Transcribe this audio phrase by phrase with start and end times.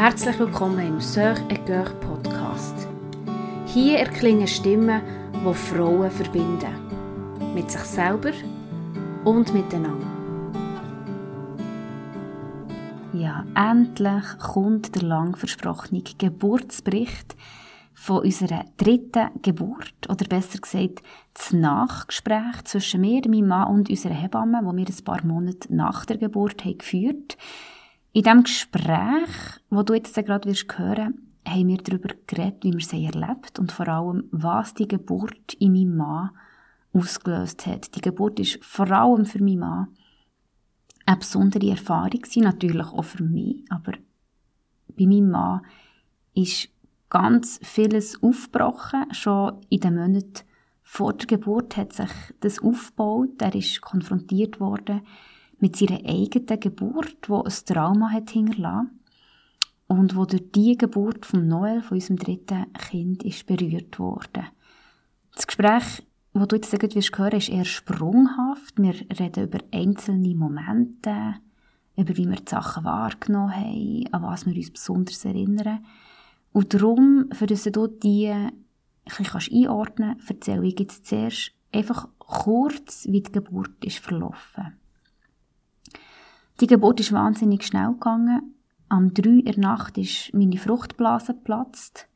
[0.00, 2.88] Herzlich willkommen im et Cœur Podcast.
[3.66, 5.02] Hier erklingen Stimmen,
[5.34, 6.72] die Frauen verbinden.
[7.54, 8.32] Mit sich selber
[9.26, 10.06] und miteinander.
[13.12, 17.36] Ja, endlich kommt der lang versprochene Geburtsbericht
[17.92, 21.02] von unserer dritten Geburt, oder besser gesagt,
[21.34, 26.06] das Nachgespräch zwischen mir, meinem Mann und unserer Hebamme, wo wir ein paar Monate nach
[26.06, 27.36] der Geburt haben geführt
[28.12, 32.80] In diesem Gespräch, wo du jetzt gerade wirst hören, haben wir darüber geredet, wie wir
[32.84, 36.30] sie erlebt und vor allem, was die Geburt in meinem Mann
[36.92, 37.94] ausgelöst hat.
[37.94, 39.88] Die Geburt ist vor allem für meinen Mann
[41.06, 43.92] eine besondere Erfahrung gewesen, natürlich auch für mich, aber
[44.88, 45.60] bei meinem Mann
[46.34, 46.68] ist
[47.10, 49.12] ganz vieles aufgebrochen.
[49.12, 50.44] Schon in den Monaten
[50.82, 53.40] vor der Geburt hat sich das aufgebaut.
[53.40, 55.02] Er ist konfrontiert worden
[55.60, 59.00] mit seiner eigenen Geburt, wo ein Trauma hat hinterlassen
[59.86, 64.46] und wo durch die Geburt von Noel, von unserem dritten Kind, ist berührt worden.
[65.34, 68.78] Das Gespräch, wo du jetzt sagen wirst hören, ist eher sprunghaft.
[68.78, 71.34] Wir reden über einzelne Momente,
[71.96, 75.84] über wie wir die Sachen wahrgenommen haben, an was wir uns besonders erinnern.
[76.52, 78.52] Und darum, für dass du die ein
[79.04, 84.78] bisschen einordnen kannst, erzähle ich jetzt zuerst einfach kurz, wie die Geburt ist verlaufen.
[86.60, 88.54] Die Geburt ist wahnsinnig schnell gegangen.
[88.90, 92.06] Am 3 in der Nacht ist meine Fruchtblase geplatzt.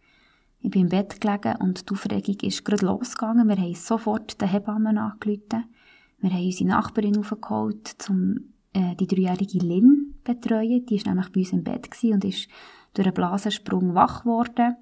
[0.61, 3.48] Ich bin im Bett gelegen und die Aufregung ist gerade losgegangen.
[3.48, 5.65] Wir haben sofort den Hebammen angerufen.
[6.19, 10.84] Wir haben unsere Nachbarin aufgeholt, um äh, die dreijährige Lynn zu betreuen.
[10.84, 12.48] Die war nämlich bei uns im Bett und ist
[12.92, 14.77] durch einen Blasensprung wach geworden.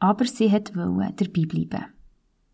[0.00, 1.84] Aber sie wollte dabei bleiben.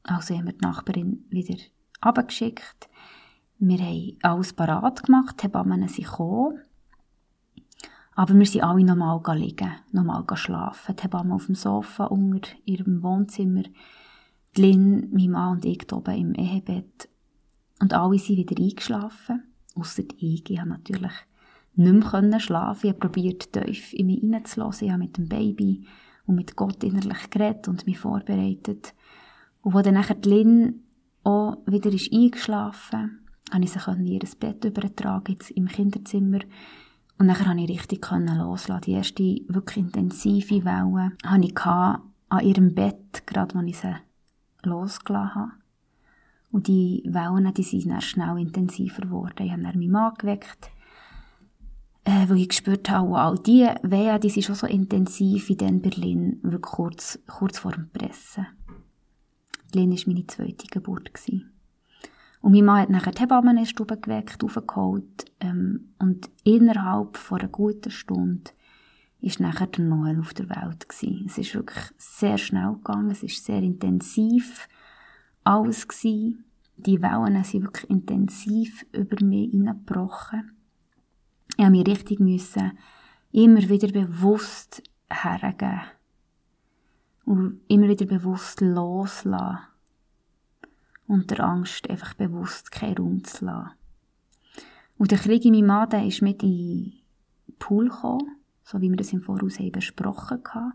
[0.03, 1.57] Also haben wir die Nachbarin wieder
[2.03, 2.90] abgeschickt.
[3.63, 6.61] Wir haben alles parat gemacht, die Hebammen sind gekommen.
[8.15, 10.97] Aber wir sind alle nochmal liegen, nochmal schlafen.
[10.97, 13.65] Die Hebamme auf dem Sofa unter ihrem Wohnzimmer,
[14.57, 17.11] die Lynn, mein Mann und ich oben im Ehebett.
[17.83, 19.43] Und alle sind wieder eingeschlafen.
[19.75, 20.49] Ausser ich.
[20.49, 21.13] Ich habe natürlich
[21.75, 22.87] nicht mehr schlafen.
[22.87, 24.87] Ich habe probiert, tief in mich hineinzulassen.
[24.87, 25.87] Ich habe mit dem Baby
[26.25, 28.95] und mit Gott innerlich geredet und mich vorbereitet.
[29.61, 30.83] Und als dann nachher die Lynn
[31.25, 33.20] auch wieder ist eingeschlafen
[33.51, 36.41] habe ich sie in ihr Bett übertragen, jetzt im Kinderzimmer.
[37.19, 38.83] Und dann konnte ich richtig loslassen.
[38.87, 43.95] Die erste wirklich intensive Welle hatte ich an ihrem Bett, gerade als ich sie
[44.63, 45.53] losgelassen habe.
[46.53, 49.45] Und die Wellen die sind dann schnell intensiver geworden.
[49.45, 50.71] Ich habe dann meinen Mann geweckt
[52.05, 55.81] äh, wo ich gespürt habe, wow, die Wehen, die sind schon so intensiv wie in
[55.81, 58.47] Berlin, wirklich kurz, kurz vor dem Pressen.
[59.73, 61.15] Berlin war meine zweite Geburt.
[61.15, 61.53] Gewesen.
[62.41, 67.17] Und mein Mann hat nachher die Hebamme in die Stube geweckt, aufgeholt, ähm, und innerhalb
[67.17, 68.51] von einer guten Stunde
[69.21, 71.27] ist nachher der Noel auf der Welt gewesen.
[71.27, 74.69] Es ist wirklich sehr schnell gegangen, es ist sehr intensiv
[75.45, 76.45] alles gewesen.
[76.77, 80.53] Die Wellen sind wirklich intensiv über mich hineingebrochen.
[81.51, 82.79] Ich musste mich richtig müssen,
[83.33, 85.83] immer wieder bewusst hergeben.
[87.27, 89.59] Und immer wieder bewusst loslassen.
[91.11, 93.73] Und der Angst einfach bewusst keinen Raum zu lassen.
[94.97, 96.93] Und der Krieg in meinem Mann, der ist mit in
[97.49, 100.73] den Pool gekommen, so wie wir das im Voraus haben besprochen haben.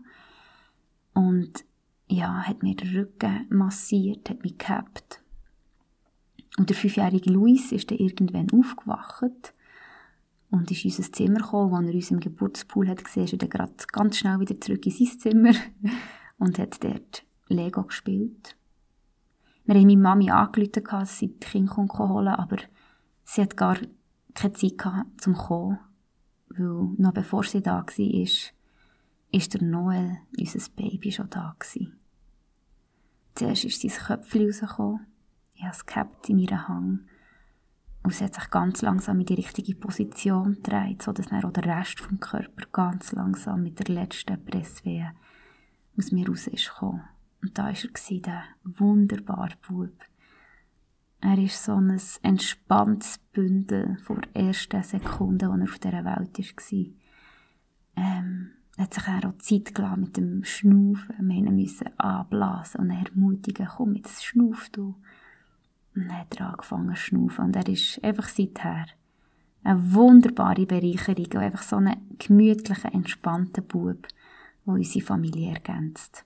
[1.14, 1.64] Und
[2.06, 5.22] ja, hat mir den Rücken massiert, hat mich gehabt.
[6.58, 9.54] Und der fünfjährige Luis ist dann irgendwann aufgewacht
[10.50, 13.38] und ist in unser Zimmer gekommen, wo er uns im Geburtspool hat gesehen, ist er
[13.38, 15.54] dann gerade ganz schnell wieder zurück in sein Zimmer
[16.38, 18.55] und hat dort Lego gespielt.
[19.66, 22.58] Wir haben meine Mami angerufen, dass sie die Kinder holen aber
[23.24, 23.76] sie hat gar
[24.34, 25.80] keine Zeit gehabt, zum kommen,
[26.50, 28.52] weil noch bevor sie da war, ist,
[29.52, 31.56] der Noel, unser Baby, schon da.
[33.34, 35.06] Zuerst ist sein Köpfchen rausgekommen,
[35.54, 37.00] ich habe es in meinem Hang
[38.04, 41.64] und sie hat sich ganz langsam in die richtige Position gedreht, sodass dann auch der
[41.64, 45.12] Rest vom Körper ganz langsam mit der letzten Presswehe
[45.98, 47.02] aus mir raus ist gekommen.
[47.46, 49.94] Und da war er, der wunderbare Bub.
[51.20, 56.38] Er ist so ein entspanntes Bündel vor der ersten Sekunde, als er auf dieser Welt
[56.38, 56.86] war.
[57.96, 61.14] Ähm, hat sich auch Zeit gelassen mit dem Schnaufen.
[61.20, 64.96] Wir mussten anblasen und ermutigen, komm jetzt, schnauf du.
[65.94, 67.44] Und dann hat er angefangen zu schnaufen.
[67.44, 68.86] Und er ist einfach seither
[69.62, 74.08] eine wunderbare Bereicherung und einfach so ein gemütlicher, entspannter Bub,
[74.66, 76.24] der unsere Familie ergänzt.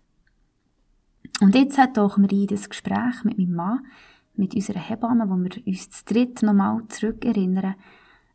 [1.40, 3.86] Und jetzt auch wir das Gespräch mit meinem Mann,
[4.34, 7.76] mit unserer Hebamme, wo wir uns zu dritt nochmal zurückerinnern,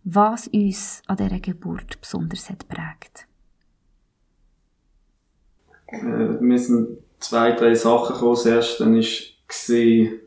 [0.04, 3.28] was uns an dieser Geburt besonders hat prägt.
[5.88, 8.36] äh, mir sind zwei, drei Sachen gekommen.
[8.36, 10.20] Das erste war,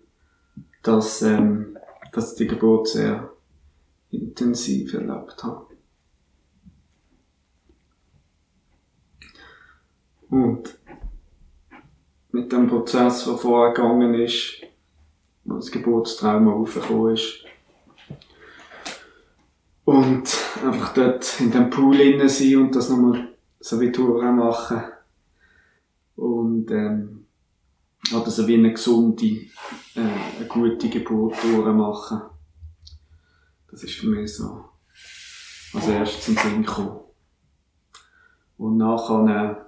[0.82, 1.78] dass, ähm,
[2.12, 3.32] dass die Geburt sehr
[4.10, 5.66] intensiv erlebt habe.
[10.30, 10.77] Und
[12.38, 14.62] mit dem Prozess, der vorher gegangen ist,
[15.44, 17.44] wo das Geburtstrauma aufgekommen ist,
[19.84, 24.82] und einfach dort in dem Pool innen sein und das nochmal so wie Touren machen.
[26.14, 27.24] Und, ähm,
[28.14, 29.48] oder so wie eine gesunde, äh,
[29.96, 32.20] eine gute Geburt machen.
[33.70, 34.66] Das ist für mich so
[35.72, 37.00] als erstes zum Sinn gekommen.
[38.58, 39.67] Und nachher,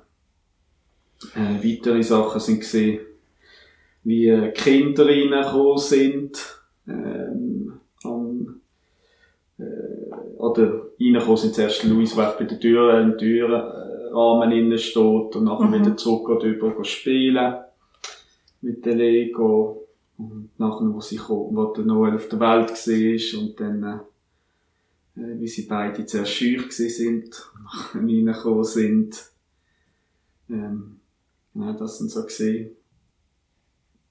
[1.34, 3.00] äh, äh, weitere Sachen sind gesehen,
[4.04, 8.60] wie Kinder reingekommen sind, ähm, an,
[9.58, 15.44] äh, oder reingekommen sind zuerst Luis, der bei der Tür, im Türrahmen innen steht und
[15.44, 15.74] nachher mhm.
[15.74, 17.54] wieder zurück über spielen
[18.62, 23.40] mit der Lego und nachher, wo sie kam, wo der Noel auf der Welt war
[23.40, 24.00] und dann,
[25.16, 27.52] äh, wie sie beide sehr schüch sind
[27.94, 29.30] und nachher reingekommen sind.
[30.48, 30.99] Ähm,
[31.54, 32.76] ja, das sind so gesehen.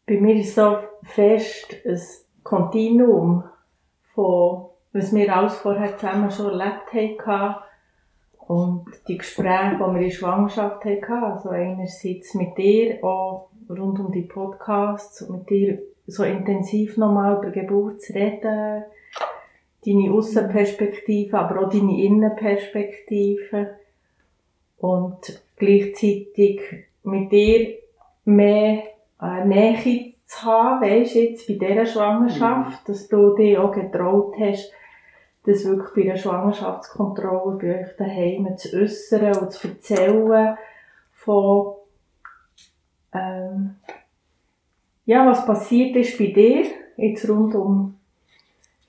[0.06, 2.02] Bei mir ist so fest ein
[2.44, 3.44] Kontinuum
[4.14, 7.56] von, was wir alles vorher zusammen schon erlebt haben
[8.48, 14.00] und die Gespräche, die wir in der Schwangerschaft hatten, also einerseits mit dir, auch rund
[14.00, 18.84] um die Podcasts, mit dir so intensiv nochmal über Geburt zu reden,
[19.86, 23.76] deine Außenperspektive, aber auch deine Innenperspektive.
[24.78, 26.62] Und gleichzeitig
[27.04, 27.78] mit dir
[28.26, 28.84] mehr
[29.22, 32.92] äh, Nähe zu haben, weisst jetzt bei dieser Schwangerschaft, mhm.
[32.92, 34.72] dass du dich auch getraut hast,
[35.46, 40.58] das wirklich bei der Schwangerschaftskontrolle bei euch daheim zu äußern und zu erzählen
[41.14, 41.76] von
[43.14, 43.76] ähm,
[45.06, 46.66] ja, was passiert ist bei dir,
[46.98, 47.98] jetzt rund um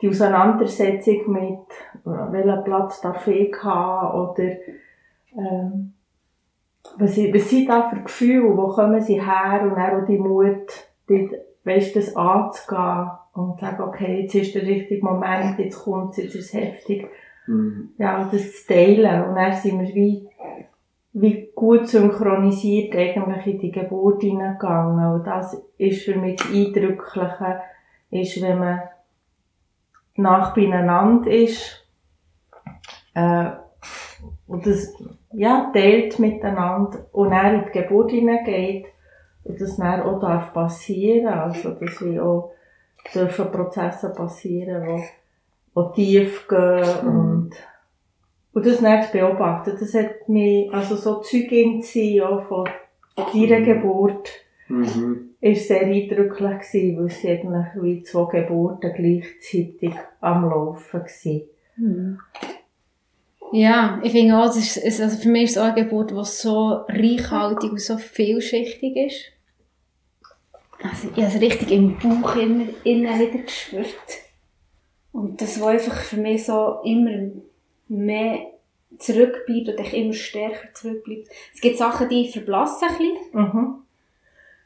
[0.01, 4.57] die Auseinandersetzung mit, äh, welchen Platz darf ich haben, oder,
[5.37, 5.95] ähm,
[6.99, 10.69] was, was sind da für Gefühle, wo kommen sie her, und auch die Mut,
[11.07, 11.33] dort,
[11.65, 16.35] weißt, das anzugehen, und zu sagen, okay, jetzt ist der richtige Moment, jetzt kommt jetzt
[16.35, 17.09] ist es heftig.
[17.47, 17.91] Mhm.
[17.99, 20.29] Ja, das zu teilen, und dann sind wir wie,
[21.13, 25.15] wie gut synchronisiert eigentlich in die Geburt hineingegangen.
[25.15, 27.61] Und das ist für mich das Eindrückliche,
[28.11, 28.81] ist, wenn man
[30.17, 31.87] nach beieinander ist,
[33.15, 33.51] äh,
[34.47, 34.93] und das,
[35.33, 38.87] ja, teilt miteinander und dann in die Geburt hineingeht
[39.45, 42.53] und das dann auch darf passieren, also, dass wir auch
[43.15, 45.03] dürfen Prozesse passieren,
[45.77, 47.19] die, die tief gehen mhm.
[47.19, 47.51] und
[48.53, 52.69] und das nicht zu beobachten, das hat mich, also so Zeugin zu sein, auch von
[53.17, 53.65] deiner mhm.
[53.65, 54.29] Geburt,
[54.69, 55.31] mhm.
[55.41, 61.43] ist sehr eindrücklich gewesen, weil sie eigentlich wie zwei Geburten gleichzeitig am Laufen waren.
[61.77, 62.19] Mhm.
[63.53, 66.85] Ja, ich finde auch, das ist, also für mich ist es eine Geburt, die so
[66.89, 69.25] reichhaltig und so vielschichtig ist.
[70.83, 73.95] Also ich habe es richtig im Bauch immer, innen wieder gespürt.
[75.13, 77.31] Und das war einfach für mich so immer
[77.89, 78.47] mehr
[78.99, 81.29] zurückbleibt und ich immer stärker zurückbleibt.
[81.55, 83.17] Es gibt Sachen, die verblassen ein bisschen.
[83.33, 83.75] Mhm.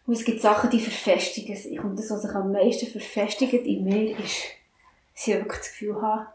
[0.06, 1.80] Und es gibt Sachen, die verfestigen sich.
[1.82, 4.44] Und das, was sich am meisten verfestigt in mir, ist,
[5.14, 6.26] dass ich wirklich das Gefühl habe,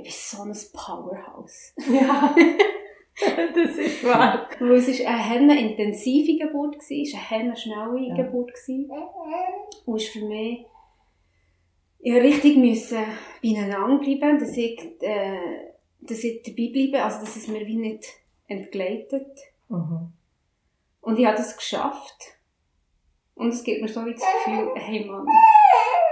[0.00, 1.74] ich bin so ein Powerhouse.
[1.90, 2.34] Ja.
[3.54, 4.48] das ist wahr.
[4.58, 8.14] Weil es war eine intensive Geburt, es war eine schnelle ja.
[8.14, 8.52] Geburt.
[9.84, 10.64] Und es für mich,
[11.98, 13.04] ich richtig müssen
[13.42, 18.06] beieinander bleiben, dass ich, äh, dass ich dabei bleibe, also dass es mir wie nicht
[18.46, 19.38] entgleitet.
[19.68, 20.12] Mhm.
[21.02, 22.38] Und ich habe das geschafft.
[23.34, 25.26] Und es gibt mir so wie das Gefühl, hey Mann,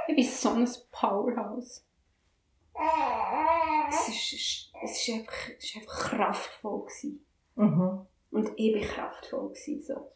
[0.08, 1.84] ich bin so ein Powerhouse.
[3.88, 7.26] Es ist, es ist, einfach, es ist einfach kraftvoll gewesen.
[7.56, 8.06] Mhm.
[8.30, 10.12] Und ich war kraftvoll gewesen, so.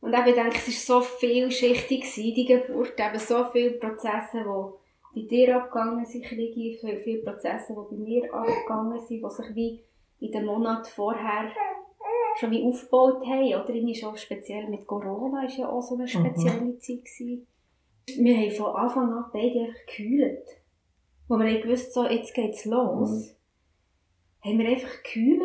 [0.00, 4.44] Und eben, ich denke, es war so vielschichtig, gewesen, die Geburt, eben so viele Prozesse,
[5.14, 9.30] die bei dir abgegangen sind, Kriege, viele, viele Prozesse, die bei mir abgegangen sind, die
[9.30, 9.84] sich wie
[10.20, 11.50] in den Monaten vorher
[12.38, 13.70] schon wie aufgebaut haben, oder?
[13.70, 16.80] Irgendwie schon speziell mit Corona war ja auch so eine spezielle mhm.
[16.80, 17.46] Zeit gewesen.
[18.18, 20.55] Wir haben von Anfang an beide einfach.
[21.28, 24.48] Wo wir gewusst so, jetzt geht's los, mhm.
[24.48, 25.42] haben wir einfach gekühlt.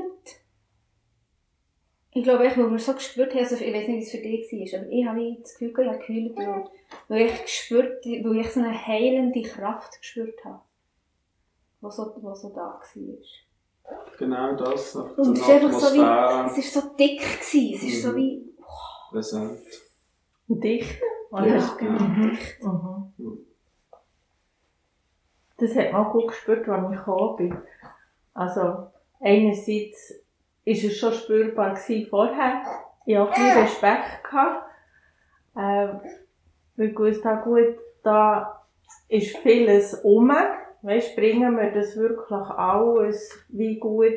[2.14, 4.18] Ich glaube, ich, weil wir so gespürt haben, also ich weiß nicht, wie es für
[4.18, 6.64] dich war, aber ich habe das Gefühl, ich habe gekühlt, weil,
[7.08, 10.62] weil ich gespürt, weil ich so eine heilende Kraft gespürt habe,
[11.82, 14.08] die so, so da war.
[14.20, 14.94] genau das.
[14.96, 18.10] Und es so ist einfach so wie, es ist so dick gewesen, es ist so
[18.12, 18.16] Mhm.
[18.18, 18.52] wie,
[19.10, 19.60] Präsent.
[20.48, 21.02] Dicht.
[21.32, 21.48] Oder?
[21.48, 22.30] Ja, ja, genau, Mhm.
[22.30, 22.64] dicht.
[22.64, 23.46] Mhm.
[25.62, 27.58] Das hat man auch gut gespürt, als ich gekommen bin.
[28.34, 28.88] Also,
[29.20, 30.26] einerseits
[30.66, 32.64] ist es schon spürbar gewesen vorher.
[33.06, 34.66] Ich hatte viel Respekt gehabt.
[35.56, 36.02] Ähm,
[36.76, 38.64] weil ich gewusst habe, gut, da
[39.08, 40.32] ist vieles um.
[40.82, 44.14] Weißt, bringen wir das wirklich alles wie gut,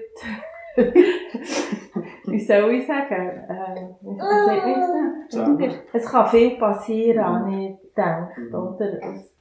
[0.76, 5.32] wie soll ich sagen, sagt man das?
[5.34, 5.74] Sagen.
[5.92, 9.02] Es kann viel passieren, habe ich gedacht, oder?
[9.02, 9.33] Es,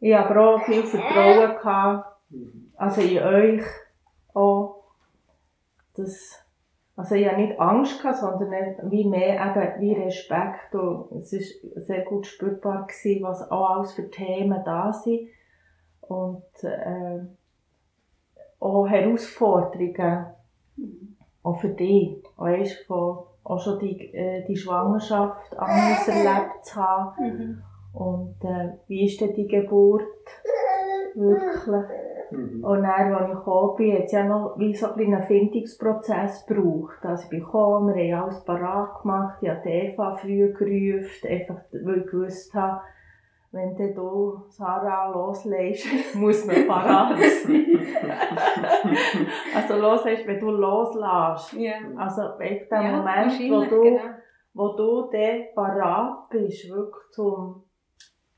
[0.00, 2.16] ich habe auch viel Vertrauen gehabt,
[2.76, 3.64] also in euch
[4.34, 4.84] auch,
[5.96, 6.44] dass,
[6.96, 11.60] also ich habe nicht Angst gehabt, sondern wie mehr eben wie Respekt und es ist
[11.86, 15.28] sehr gut spürbar gewesen, was auch alles für Themen da sind.
[16.00, 17.20] Und äh,
[18.60, 20.26] auch Herausforderungen,
[21.42, 27.24] auch für dich, weißt, von auch schon die, äh, die Schwangerschaft anders erlebt zu haben.
[27.24, 27.62] Mhm.
[27.92, 30.02] Und äh, wie ist denn die Geburt
[31.14, 31.84] wirklich?
[32.30, 32.62] Mhm.
[32.62, 35.22] Und dann, als ich gekommen bin, hat es ja noch wie so ein bisschen einen
[35.24, 36.98] Findungsprozess gebraucht.
[37.02, 41.28] Also ich bin gekommen, wir haben alles parat gemacht, ich habe die Eva früh gerufen,
[41.28, 42.80] einfach weil ich gewusst habe,
[43.50, 47.66] wenn du hier Sarah loslässt, muss man parat sein.
[49.56, 51.54] also loslässt, wenn du loslässt.
[51.54, 51.76] Ja.
[51.96, 54.00] Also echt der Ja, Moment, wo du genau.
[54.52, 57.64] wo du dann parat bist, wirklich zum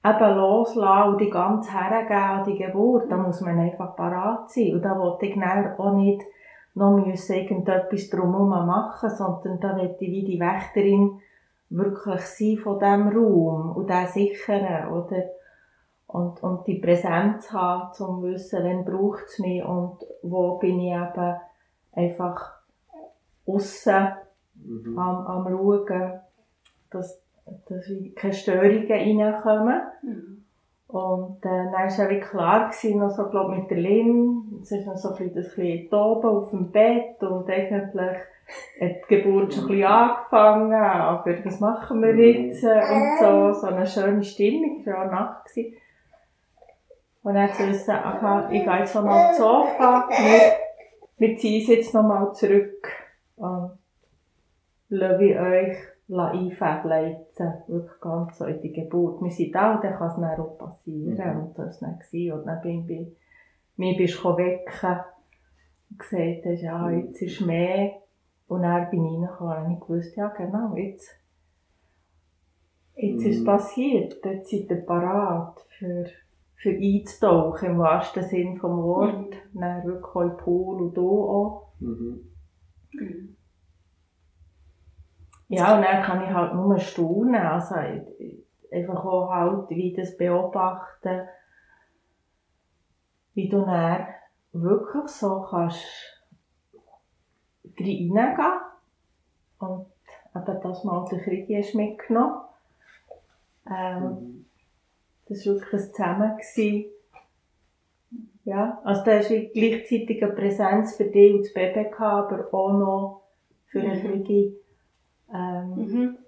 [0.04, 4.74] eben loslassen und die ganze hergeben an die Geburt, da muss man einfach parat sein.
[4.74, 6.22] Und da wollte ich dann auch nicht
[6.74, 11.20] noch müssen irgendetwas drumherum machen, sondern da will ich wie die Wächterin
[11.68, 15.24] wirklich sein von diesem Raum und den sichern, oder?
[16.06, 20.92] Und, und die Präsenz haben, zum wissen, wann braucht es mich und wo bin ich
[20.92, 21.36] eben
[21.92, 22.52] einfach
[23.46, 24.08] aussen
[24.64, 24.98] Mhm.
[24.98, 26.20] am, am Schauen,
[26.90, 27.20] dass,
[27.68, 29.80] dass keine Störungen reinkommen.
[30.02, 30.44] Mhm.
[30.88, 34.72] Und äh, dann war es wie klar, gewesen, noch so, glaub, mit der Lynn, es
[34.72, 38.16] ist noch so ein bisschen, oben auf dem Bett und eigentlich
[38.80, 43.52] hat die Geburt schon ein bisschen angefangen, aber was machen wir jetzt äh, und so,
[43.52, 45.44] so eine schöne Stimmung, es war auch Nacht.
[45.46, 45.76] Gewesen.
[47.22, 51.60] Und dann zu wissen, aha, ich gehe jetzt noch mal aufs Sofa, wir, wir ziehen
[51.60, 52.88] uns jetzt noch mal zurück
[53.36, 53.78] und
[54.88, 55.76] lasse euch
[56.18, 59.22] einfädeln jetzt, wirklich ganz so in die Geburt.
[59.22, 61.36] Wir sind da und dann kann es dann auch passieren.
[61.36, 61.42] Mhm.
[61.44, 62.32] Und das war es dann.
[62.38, 63.16] Und dann bin ich,
[63.76, 64.98] mich bist du wecken
[65.90, 66.98] und gesagt hast, ja, Mhm.
[67.06, 67.92] jetzt ist mehr.
[68.48, 71.08] Und dann bin ich reingekommen und ich wusste, ja genau, jetzt,
[72.96, 73.46] jetzt ist es Mhm.
[73.46, 74.16] passiert.
[74.24, 76.04] Jetzt seid ihr parat für,
[76.56, 79.30] für einzutauchen, im wahrsten Sinn vom Wort.
[79.52, 79.60] Mhm.
[79.60, 81.72] Dann wirklich auch im Pool und hier auch.
[81.78, 82.26] Mhm.
[85.50, 91.28] Ja, und dann kann ich halt nur staunen, also einfach auch halt, wie das beobachten,
[93.34, 94.06] wie du dann
[94.52, 95.84] wirklich so kannst
[97.78, 98.60] reingehen
[99.58, 99.86] und
[100.36, 102.42] eben das mal den Krieg hast mitgenommen.
[103.68, 104.46] Ähm, Mhm.
[105.28, 106.36] das war wirklich ein Zusammen.
[106.38, 106.90] Gewesen.
[108.44, 112.72] Ja, also da ist gleichzeitig eine Präsenz für dich und das Baby gehabt, aber auch
[112.72, 113.22] noch
[113.66, 114.24] für den Mhm.
[114.24, 114.59] Krieg.
[115.32, 116.18] Ähm, Mhm.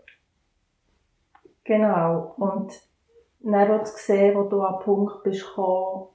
[1.65, 2.35] Genau.
[2.39, 2.73] Und
[3.41, 6.09] dann auch zu sehen, wo du an den Punkt bist gekommen,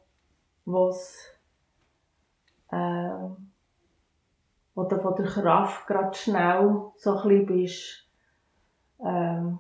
[0.65, 1.29] wo es,
[2.71, 3.51] ähm,
[4.75, 8.07] wo du von der Kraft gerade schnell so ein bisschen bist,
[9.03, 9.59] ähm,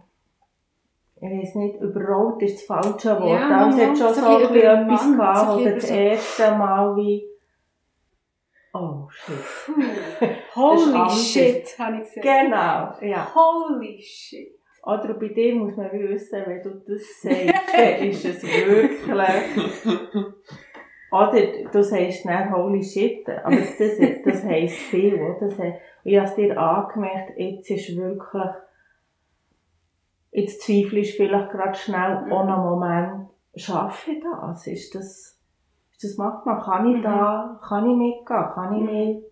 [1.19, 4.27] ich weiß nicht, überrollt ist das falsche Wort, Ja, aber es hat schon so so
[4.27, 7.27] ein bisschen etwas gehabt, wo du das erste Mal wie,
[8.73, 10.36] oh shit.
[10.57, 12.21] Holy shit, habe ich gesagt.
[12.23, 13.27] Genau, ja.
[13.35, 14.53] Holy shit.
[14.83, 19.27] Oder bei dir muss man wissen, wenn du das sagst, dann ist es wirklich.
[21.11, 25.49] Oder du sagst dann holy shit, aber das, das heisst viel, oder?
[26.03, 28.51] Ich habe es dir angemerkt, jetzt ist wirklich,
[30.31, 32.31] jetzt zweifelst du vielleicht gerade schnell Mhm.
[32.31, 34.67] ohne Moment, schaffe ich das?
[34.67, 35.39] Ist das,
[35.91, 36.61] ist das machbar?
[36.63, 37.03] Kann ich Mhm.
[37.03, 38.45] da, kann ich mitgehen?
[38.53, 39.23] Kann ich mich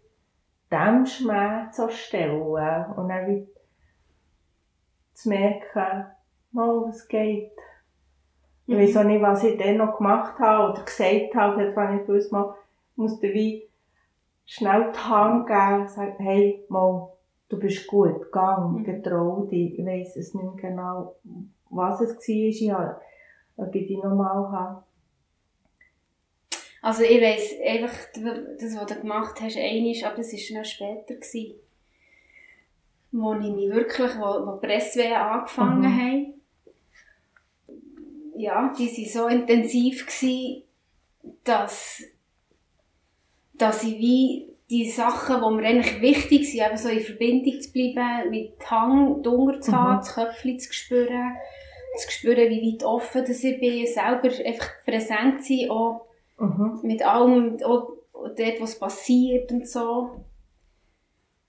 [0.72, 2.42] dem Schmerz auch stellen?
[2.42, 3.48] Und dann wie
[5.14, 6.06] zu merken,
[6.56, 7.52] oh, es geht.
[8.68, 12.00] Ich weiß auch nicht, was ich dann noch gemacht habe oder gesagt habe, vielleicht wenn
[12.00, 12.56] ich gewusst mal,
[12.96, 13.70] muss dir wie
[14.46, 17.10] schnell die Hand geben und sagen, hey, mal,
[17.50, 18.84] du bist gut, gang, Mhm.
[18.84, 19.78] getrau dich.
[19.78, 21.16] Ich weiss es nicht mehr genau,
[21.70, 23.02] was es war, ich habe,
[23.58, 24.84] ob ich die nochmal habe.
[26.86, 31.16] Also ich weiss einfach, das, was du gemacht hast, einiges, aber das war noch später.
[31.16, 31.56] Gewesen,
[33.12, 36.00] wo ich mich wirklich, wo, wo Presswehen angefangen mhm.
[36.00, 36.34] haben.
[38.38, 40.62] Ja, die waren so intensiv, gewesen,
[41.44, 42.04] dass,
[43.54, 47.72] dass ich wie die Sachen, die mir eigentlich wichtig sind, eben so in Verbindung zu
[47.72, 50.00] bleiben, mit Hang, Dunger zu haben, mhm.
[50.02, 51.36] das Köpfchen zu spüren,
[51.98, 56.06] zu spüren, wie weit offen das ich bin, selber einfach präsent sein, auch
[56.38, 56.80] mhm.
[56.84, 60.26] mit allem, auch dort, was passiert und so.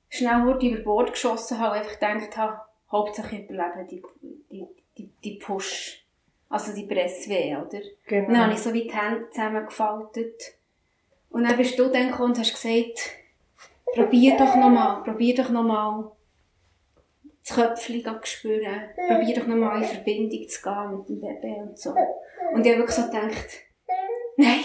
[0.08, 4.02] Schnell wurde über Bord geschossen habe, einfach gedacht habe, Hauptsache überleben die,
[4.50, 4.66] die,
[4.96, 6.04] die, die Push,
[6.48, 7.80] also die Pressweh, oder?
[8.06, 8.28] Genau.
[8.28, 10.54] Dann habe ich so wie die Hände zusammengefaltet.
[11.30, 13.10] Und dann bist du dann gekommen und hast gesagt,
[13.94, 16.12] probier doch nochmal, probier doch nochmal
[17.44, 18.82] das Köpfchen zu spüren.
[19.08, 21.94] Probier doch nochmal in Verbindung zu gehen mit dem Baby und so.
[22.52, 23.65] Und ich habe wirklich so gedacht,
[24.36, 24.60] nein,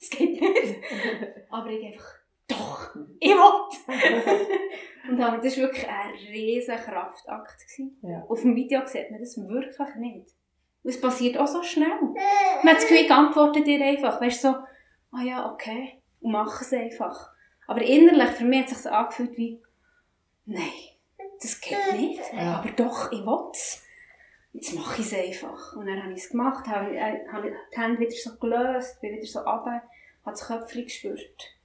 [0.00, 0.76] es geht nicht.
[1.50, 2.14] Aber ich einfach,
[2.48, 5.08] doch, ich will.
[5.10, 7.56] und das war wirklich ein riesiger Kraftakt.
[8.02, 8.24] Ja.
[8.28, 10.30] Auf dem Video sieht man das wirklich nicht.
[10.82, 11.88] Und es passiert auch so schnell.
[12.62, 14.20] Man hat das Gefühl, ich antworte dir einfach.
[14.20, 14.66] Weißt du, so, ah
[15.12, 16.00] oh ja, okay.
[16.20, 17.30] Und mach es einfach.
[17.66, 19.62] Aber innerlich, für mich hat es sich angefühlt wie,
[20.46, 20.90] nein
[21.40, 22.20] das geht nicht.
[22.32, 22.58] Ja.
[22.58, 23.82] Aber doch, ich will es.
[24.52, 25.76] Jetzt mache ich es einfach.
[25.76, 29.16] Und dann habe ich es gemacht, habe, äh, habe die Hände wieder so gelöst, bin
[29.16, 29.82] wieder so runter,
[30.24, 31.56] habe das Köpfchen gespürt.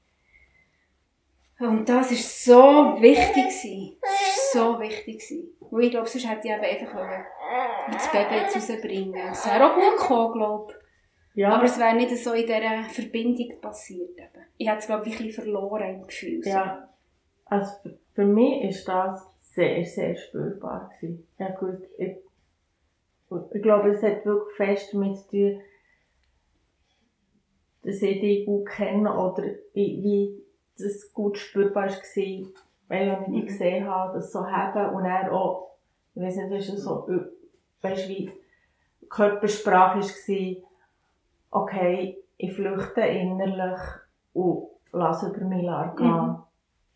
[1.59, 3.97] Und das war so wichtig.
[4.01, 5.23] Das war so wichtig.
[5.59, 7.25] Und ich glaube, sonst hätte ich eben einfach
[7.91, 10.85] das Baby jetzt rausbringen Es wäre auch gut gekommen, glaube ich.
[11.35, 11.55] Ja.
[11.55, 14.17] Aber es wäre nicht so in dieser Verbindung passiert.
[14.17, 14.45] Eben.
[14.57, 16.41] Ich hätte es, glaube ich, ein bisschen verloren im Gefühl.
[16.45, 16.89] Ja.
[17.45, 17.71] Also
[18.13, 21.27] für mich ist das sehr, sehr spürbar gewesen.
[21.37, 22.15] Ja gut, ich,
[23.53, 25.61] ich glaube, es hat wirklich fest damit zu tun,
[27.83, 30.43] dass ich dich gut kenne oder wie
[30.77, 32.51] das gut spürbar war,
[32.87, 35.75] weil ich dich gesehen habe, das so haben und er auch,
[36.15, 37.07] ich weiß nicht, ist so,
[37.81, 38.31] weißt wie
[39.09, 40.63] Körpersprache war,
[41.61, 43.79] okay, ich flüchte innerlich
[44.33, 45.61] und lasse über mich
[45.95, 46.07] gehen.
[46.07, 46.43] Mhm.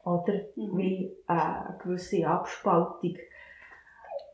[0.04, 0.34] Oder?
[0.56, 0.78] Mhm.
[0.78, 3.18] Wie äh, eine gewisse Abspaltung.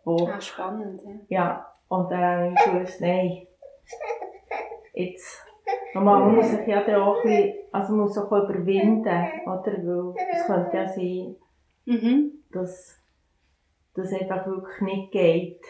[0.03, 1.11] Wo, ah, spannend, ja.
[1.29, 3.47] Ja, und dann habe ich gewusst, nein,
[4.93, 5.43] jetzt,
[5.93, 9.65] normal muss ich ja dann auch ein bisschen, also muss auch überwinden, oder?
[9.65, 11.35] Weil es könnte ja sein,
[11.85, 12.31] mhm.
[12.51, 12.99] dass
[13.93, 15.61] das einfach wirklich nicht geht,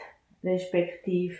[0.43, 1.35] respektive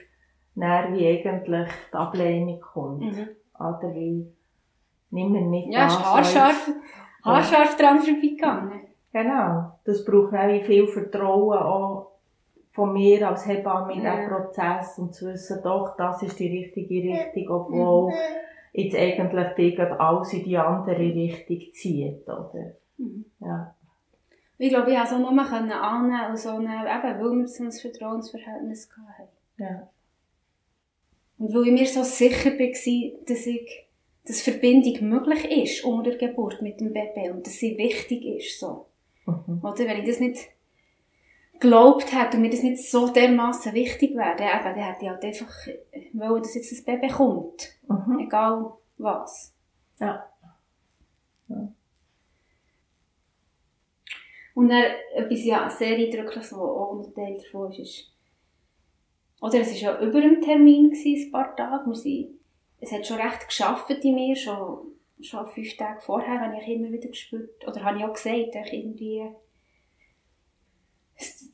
[0.56, 3.02] näher wie eigentlich die Ablehnung kommt.
[3.02, 3.30] Mhm.
[3.58, 4.32] Oder wie,
[5.12, 6.72] nimm mir nicht ja, das, haarscharf,
[7.24, 8.82] haarscharf dran vorbeigegangen.
[9.12, 9.72] Genau.
[9.86, 12.15] Das braucht auch viel Vertrauen auch
[12.76, 16.96] von mir als Hebamme in diesem Prozess und zu wissen, doch, das ist die richtige
[16.96, 18.18] Richtung, obwohl mhm.
[18.74, 22.74] jetzt eigentlich die alles in die andere Richtung zieht, oder?
[22.98, 23.26] Mhm.
[23.40, 23.74] Ja.
[24.58, 27.64] Ich glaube, ich konnte es auch nur annehmen und so eine, eben, weil wir so
[27.64, 29.30] ein Vertrauensverhältnis hatten.
[29.58, 29.90] Ja.
[31.38, 33.86] Und weil ich mir so sicher war, dass ich
[34.28, 38.60] dass Verbindung möglich ist unter der Geburt mit dem Baby und dass sie wichtig ist.
[38.60, 38.88] So.
[39.26, 39.60] Mhm.
[39.62, 40.50] Oder wenn ich das nicht
[41.60, 45.24] geglaubt hätte und mir das nicht so dermaßen wichtig wäre, dann, dann hätte ich halt
[45.24, 45.68] einfach
[46.14, 47.70] wollen, dass jetzt das Baby kommt.
[47.88, 48.20] Mhm.
[48.20, 49.54] Egal was.
[50.00, 50.26] Ja.
[51.48, 51.68] ja.
[54.54, 54.84] Und dann
[55.16, 58.12] etwas ja, sehr eindrückliches, was auch ein Teil davon ist, ist
[59.42, 61.86] oder es war ja über dem Termin, gewesen, ein paar Tage.
[61.86, 62.36] Wir sind
[62.80, 66.92] es hat schon recht geschafft in mir, schon, schon fünf Tage vorher habe ich immer
[66.92, 69.24] wieder gespürt, oder habe ich auch gesagt, ich irgendwie,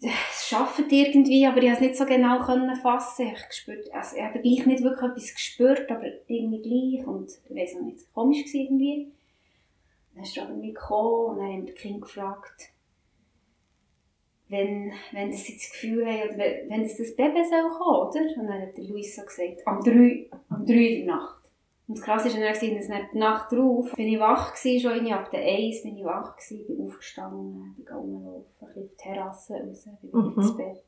[0.02, 3.28] es, schafft irgendwie, aber ich konnte es nicht so genau können fassen.
[3.28, 7.56] Ich, gespürt, also ich habe gleich nicht wirklich etwas gespürt, aber irgendwie gleich und ich
[7.56, 9.12] weiß auch nicht, komisch war irgendwie.
[10.14, 12.72] Dann ist er irgendwie gekommen und dann haben die Kinder gefragt,
[14.50, 18.42] wenn, wenn sie das Gefühl haben, oder wenn das, das Baby soll kommen, oder?
[18.42, 21.41] Und dann hat der Luis so gesagt, am 3, am 3 in der Nacht.
[21.92, 25.12] Und das Krasse war dann, dass nach die Nacht drauf, bin ich wach gewesen, schon
[25.12, 28.96] ab der 1 bin ich wach gewesen, bin aufgestanden, bin rumgelaufen, ein bisschen auf die
[28.96, 30.34] Terrasse raus, bin mhm.
[30.38, 30.86] ins Bett.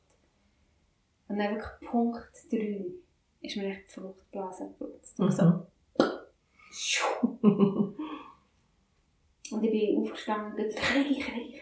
[1.28, 2.86] Und dann wirklich Punkt 3
[3.42, 5.18] ist mir echt die Fruchtblase geplatzt.
[5.18, 5.30] Mhm.
[5.30, 5.66] So.
[9.50, 11.60] Und ich bin aufgestanden und dachte, kriege ich, kriege ich,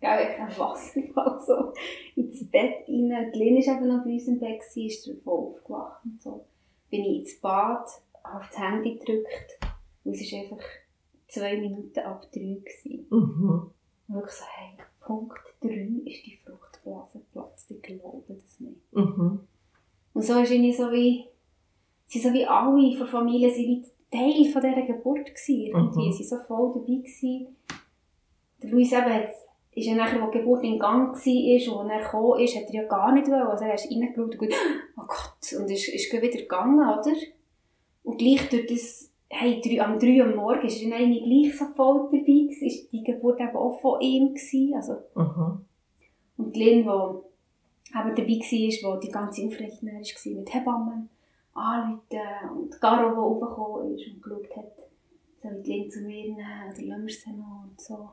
[0.00, 1.72] Gell, ich habe Wasserfall so
[2.14, 3.32] ins Bett rein.
[3.34, 6.44] Die Lena war eben noch bei uns im Bett, ist davon aufgewacht und so.
[6.88, 7.88] Bin ich ins Bad,
[8.22, 9.58] das Handy gedrückt
[10.04, 10.64] und es war einfach
[11.28, 12.60] zwei Minuten ab drei.
[12.64, 13.06] Gewesen.
[13.10, 13.70] Mhm.
[14.08, 18.92] Und ich so, hey, Punkt drei ist die Fruchtblase geplatzt, ich glaube das nicht.
[18.92, 19.40] Mhm.
[20.14, 21.26] Und so ist irgendwie so wie,
[22.06, 25.66] sie so wie alle von Familie, sie wie Teil von dieser Geburt gewesen.
[25.66, 26.12] Irgendwie Mhm.
[26.12, 27.56] sie so voll dabei gewesen.
[28.62, 29.30] Der Luis eben hat,
[29.74, 32.82] ist ja nachher, wo die Geburt in Gang war und er gekommen ist, hat er
[32.82, 33.42] ja gar nicht wollen.
[33.42, 34.54] Also er ist reingeschaut und gut,
[34.98, 37.16] oh Gott, und ist, ist wieder gegangen, oder?
[38.02, 41.66] Und gleich durch das, hey, drei, am 3 Uhr morgen ist er eigentlich gleich so
[41.74, 45.64] voll dabei gewesen, ist die Geburt eben auch von ihm gewesen, also Mhm.
[46.38, 51.08] und die Lynn, die eben dabei war, wo die ganze Aufregung war, mit Hebammen
[51.54, 54.72] anrufen und Garo, die raufgekommen ist und geschaut hat,
[55.42, 58.10] soll ich die Lynn zu mir nehmen oder lassen wir sie noch und so.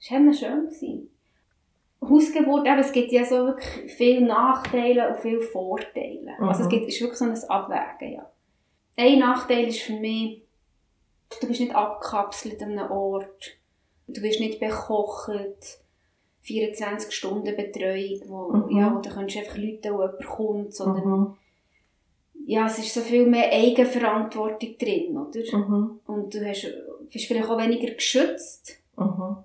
[0.00, 0.64] Das war immer schön.
[0.66, 1.10] gewesen.
[2.08, 6.32] Hausgeburt, eben, es gibt ja so wirklich viele Nachteile und viele Vorteile.
[6.40, 6.70] Also es Mhm.
[6.70, 8.30] gibt, ist wirklich so ein Abwägen, ja.
[8.96, 10.42] Ein Nachteil ist für mich,
[11.40, 13.56] du bist nicht abgekapselt an einem Ort.
[14.06, 15.80] Du wirst nicht bekocht.
[16.42, 18.78] 24 Stunden Betreuung, wo, Mhm.
[18.78, 21.36] ja, wo du kannst einfach Leute, wo jemand kommt, sondern Mhm.
[22.46, 25.40] ja, es ist so viel mehr Eigenverantwortung drin, oder?
[25.58, 26.00] Mhm.
[26.06, 26.66] Und du hast,
[27.12, 28.78] bist vielleicht auch weniger geschützt.
[28.96, 29.36] Mhm.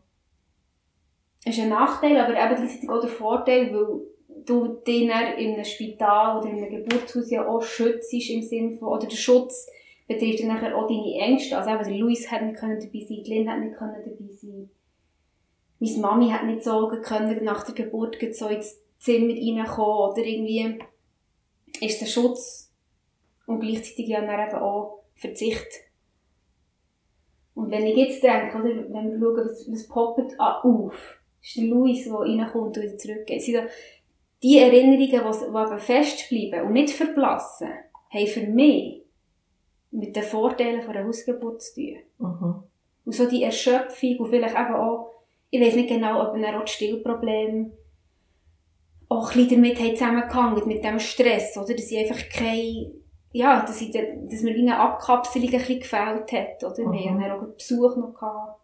[1.46, 4.02] Ist ein Nachteil, aber eben gleichzeitig auch der Vorteil, weil
[4.46, 8.90] du dann in einem Spital oder in einem Geburtshaus ja auch schützt im Sinne von,
[8.90, 9.68] oder der Schutz
[10.08, 11.58] betrifft dann auch deine Ängste.
[11.58, 14.70] Also eben Luis hat nicht können dabei sein, Lynn hat nicht können dabei sein.
[15.80, 20.80] Meine Mami hat nicht sagen können, nach der Geburt so ins Zimmer reinkommen oder irgendwie
[21.82, 22.74] ist der Schutz
[23.48, 25.68] und gleichzeitig ja dann eben auch Verzicht.
[27.54, 31.58] Und wenn ich jetzt denke, oder, wenn wir schauen, was, was poppt an- auf, ist
[31.58, 33.38] der Luis, der reinkommt und wieder zurückgeht.
[33.40, 33.68] Es sind
[34.42, 35.00] die Erinnerungen,
[35.32, 37.70] die, festbleiben und nicht verblassen,
[38.10, 39.02] haben für mich
[39.92, 41.98] mit den Vorteilen von einer Hausgeburt zu tun.
[42.18, 42.64] Mhm.
[43.06, 45.12] Und so die Erschöpfung und vielleicht eben auch,
[45.50, 47.72] ich weiß nicht genau, ob das Stillproblem
[49.10, 51.74] auch ein bisschen damit zusammengehangen, mit dem Stress, oder?
[51.76, 52.92] Dass ich einfach kein,
[53.32, 56.78] ja, dass, ich, da- dass mir wie eine Abkapselung ein bisschen gefällt hat, oder?
[56.78, 57.10] Wir Mhm.
[57.10, 58.60] haben dann auch einen Besuch noch gehabt.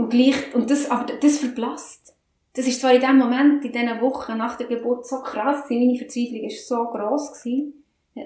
[0.00, 2.16] Und gleich, und das, aber das verblasst.
[2.54, 5.86] Das ist zwar in dem Moment, in diesen Wochen nach der Geburt so krass gewesen,
[5.86, 7.84] meine Verzweiflung war so gross gewesen.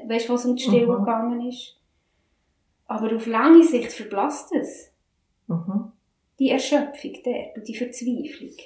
[0.08, 0.98] Weißt du, was um die Stille Mhm.
[1.04, 1.76] gegangen ist?
[2.86, 4.92] Aber auf lange Sicht verblasst es
[5.48, 5.92] Mhm.
[6.38, 8.56] die Erschöpfung dort und die Verzweiflung,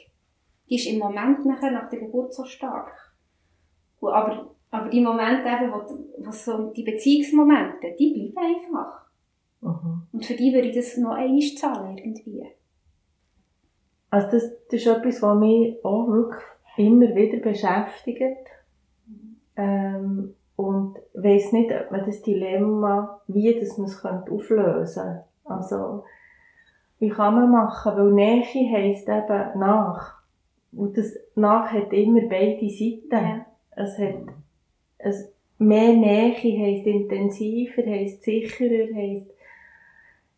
[0.69, 2.93] die ist im Moment nachher nach der Geburt so stark.
[4.01, 9.07] Und aber, aber die Momente eben, wo, wo so, die Beziehungsmomente, die bleiben einfach.
[9.63, 10.03] Mhm.
[10.13, 12.47] Und für die würde ich das noch einmal zahlen, irgendwie.
[14.11, 16.45] Also das, das ist etwas, was mich auch wirklich
[16.77, 18.47] immer wieder beschäftigt.
[19.57, 25.25] Ähm, und ich weiss nicht, ob man das Dilemma, wie das man es auflösen könnte.
[25.45, 26.05] Also,
[26.99, 27.97] wie kann man machen?
[27.97, 30.19] Weil Nähe heisst eben nach.
[30.73, 33.11] Und das nach hat immer beide Seiten.
[33.11, 33.47] Ja.
[33.77, 34.35] Es hat,
[34.99, 39.31] es, mehr Nähe heisst intensiver, heisst sicherer, heisst,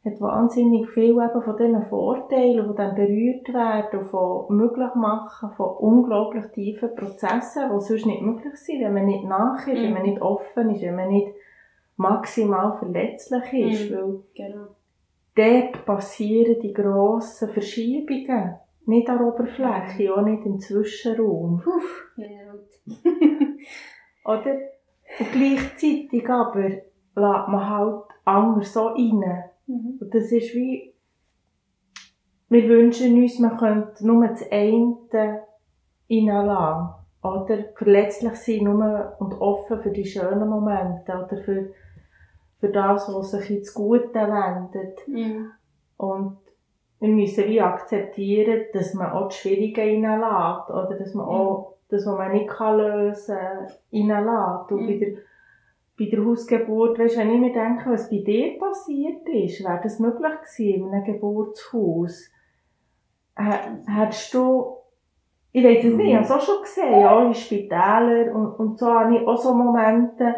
[0.04, 5.76] hat wahnsinnig viel eben von diesen Vorteilen, die dann berührt werden, von möglich machen, von
[5.76, 10.02] unglaublich tiefen Prozessen, die sonst nicht möglich sind, wenn man nicht nach ist, wenn man
[10.02, 10.08] Mhm.
[10.08, 11.34] nicht offen ist, wenn man nicht
[11.96, 13.94] maximal verletzlich ist, Mhm.
[13.94, 14.66] weil Genau.
[15.36, 18.54] dort passieren die grossen Verschiebungen.
[18.86, 21.60] Nicht an der Oberfläche, auch nicht im Zwischenraum.
[21.62, 21.70] Puh,
[22.16, 22.70] Mineralt.
[24.24, 24.56] Oder?
[25.18, 29.44] Und gleichzeitig aber lässt man halt anders so rein.
[29.70, 29.98] Mhm.
[30.00, 30.92] Und das ist wie,
[32.48, 35.42] wir wünschen uns, man könnte nur das eine
[36.10, 36.94] reinlassen.
[37.22, 41.12] Oder verletzlich sein nur und offen für die schönen Momente.
[41.12, 41.70] Oder für,
[42.58, 45.06] für das, was sich ins Gute wendet.
[45.06, 45.50] Mhm.
[45.98, 46.38] Und
[46.98, 50.70] wir müssen wie akzeptieren, dass man auch das Schwierige reinlässt.
[50.70, 54.72] Oder dass man auch das, was man nicht kann lösen kann, reinlässt.
[54.72, 54.86] Und Mhm.
[54.86, 55.08] bei, der,
[56.00, 60.00] bei der Hausgeburt, weißt, wenn ich mir denke, was bei dir passiert ist, wäre das
[60.00, 62.30] möglich gewesen in einem Geburtshaus?
[63.36, 64.76] Hättest du,
[65.52, 68.78] ich weiß es nicht, ich habe es auch schon gesehen, ja, in Spitälern und, und
[68.78, 70.34] so habe ich auch so Momente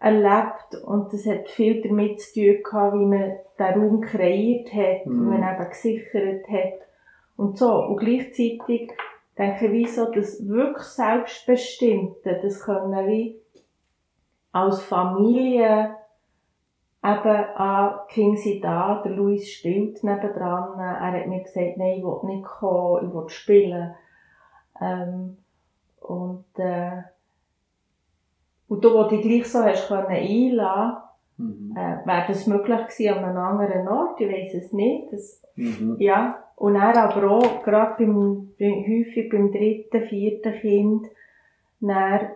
[0.00, 5.06] erlebt und das hat viel damit zu tun gehabt, wie man den Raum kreiert hat,
[5.06, 5.30] Mhm.
[5.32, 6.88] wie man eben gesichert hat
[7.36, 7.72] und so.
[7.72, 8.92] Und gleichzeitig
[9.38, 13.43] denke ich, wie so das wirklich Selbstbestimmte, das können wie
[14.54, 15.96] als Familie
[17.04, 22.04] eben an King sind da, der Luis spielt nebendran, er hat mir gesagt, nein, ich
[22.04, 23.94] will nicht kommen, ich will spielen.
[24.80, 25.36] Ähm,
[26.00, 27.02] und, äh,
[28.68, 31.02] und du, wo dich gleich so hast können einlassen,
[31.36, 31.76] Mhm.
[31.76, 35.12] äh, wäre das möglich gewesen an einem anderen Ort, ich weiss es nicht.
[35.12, 35.96] Das, Mhm.
[35.98, 41.06] ja, und er aber auch, gerade beim, bei- häufig beim dritten, vierten Kind,
[41.80, 42.28] dann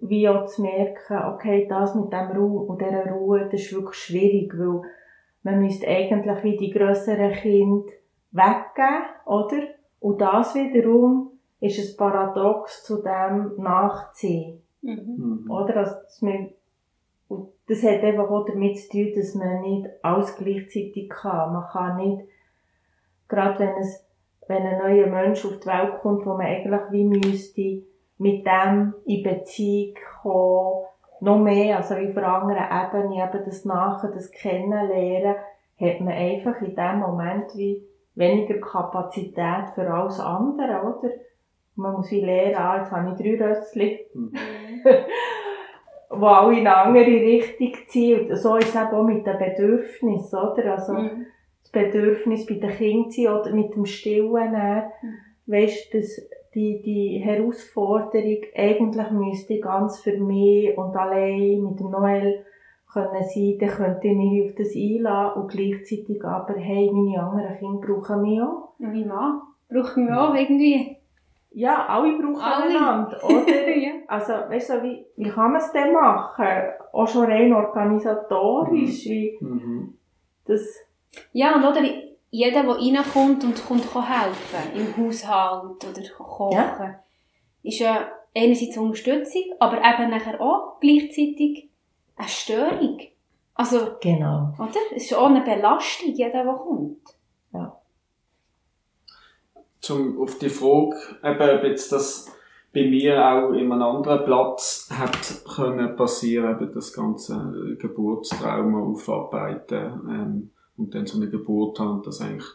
[0.00, 3.96] wie auch zu merken, okay, das mit dem Ruhe und dieser Ruhe, das ist wirklich
[3.96, 4.82] schwierig, weil
[5.42, 7.92] man müsste eigentlich wie die grösseren Kinder
[8.32, 9.62] weggeben, oder?
[10.00, 11.30] Und das wiederum
[11.60, 14.62] ist ein Paradox zu dem Nachziehen.
[14.82, 15.50] Mhm.
[15.50, 15.76] oder?
[15.78, 16.50] Also, dass man,
[17.28, 21.52] und das hat einfach auch damit zu tun, dass man nicht alles gleichzeitig kann.
[21.54, 22.28] Man kann nicht,
[23.28, 24.06] gerade wenn es,
[24.46, 27.82] wenn ein neuer Mensch auf die Welt kommt, wo man eigentlich wie müsste
[28.18, 30.84] mit dem in Beziehung kommen,
[31.20, 32.64] noch mehr, also wie auf einer anderen
[33.08, 35.36] Ebene, eben das Nachher, das Kennenlernen,
[35.80, 37.82] hat man einfach in dem Moment wie
[38.14, 41.10] weniger Kapazität für alles andere, oder?
[41.74, 44.32] Man muss wie lernen, ah, jetzt habe ich drei Rössli, Mhm.
[46.10, 48.30] die alle in eine andere Richtung ziehen.
[48.30, 50.72] Und so ist es eben auch mit den Bedürfnissen, oder?
[50.72, 51.26] Also, Mhm.
[51.62, 55.18] das Bedürfnis bei den Kindern oder mit dem Stillen Mhm.
[55.46, 62.44] weisst dass die, die Herausforderung eigentlich müsste ganz für mich und allein mit dem Noel
[62.92, 67.56] können sein, dann könnte ich mich auf das einladen und gleichzeitig aber, hey, meine anderen
[67.58, 68.70] Kinder brauchen mich auch.
[68.78, 70.96] Und mein Mann brauchen wir auch irgendwie.
[71.52, 72.64] Ja, alle brauchen Alle.
[72.78, 73.68] einander, oder?
[73.76, 73.90] ja.
[74.08, 76.46] Also, weißt du, wie, wie kann man es denn machen?
[76.92, 79.94] Auch schon rein organisatorisch, wie Mhm.
[80.46, 80.74] das,
[81.32, 81.80] ja, und oder
[82.36, 87.00] jeder, der reinkommt und kommt kann helfen im Haushalt oder kochen, Ja.
[87.62, 91.70] ist ja einerseits Unterstützung, aber eben nachher auch gleichzeitig
[92.16, 93.00] eine Störung.
[93.54, 94.52] Also, genau.
[94.58, 94.80] oder?
[94.94, 97.16] Es ist auch eine Belastung, jeder, der kommt.
[99.86, 102.26] zum, auf die Frage, eben, ob jetzt das
[102.74, 110.00] bei mir auch in einem anderen Platz hat können passieren, eben das ganze Geburtstrauma aufarbeiten,
[110.10, 112.48] ähm, und dann so eine Geburt haben, das eigentlich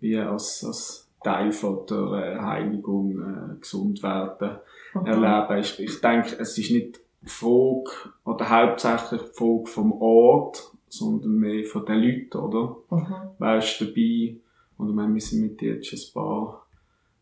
[0.00, 4.58] wie als, als Teil von der äh, Heiligung, äh, gesund werden,
[4.94, 5.06] Mhm.
[5.06, 5.58] erleben.
[5.60, 7.90] Ich, ich denke, es ist nicht die Frage,
[8.24, 12.76] oder hauptsächlich die Frage vom Ort, sondern mehr von den Leuten, oder?
[12.90, 13.14] Mhm.
[13.38, 14.36] wer ist dabei?
[14.78, 16.66] Und ich meine, wir sind mit dir jetzt schon ein paar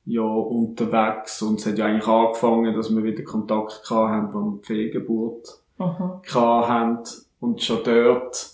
[0.06, 4.38] Jahre unterwegs und es hat ja eigentlich angefangen, dass wir wieder Kontakt gehabt haben, wo
[4.40, 6.20] wir die Fehlgeburt Mhm.
[6.22, 6.98] gehabt haben
[7.40, 8.53] und schon dort,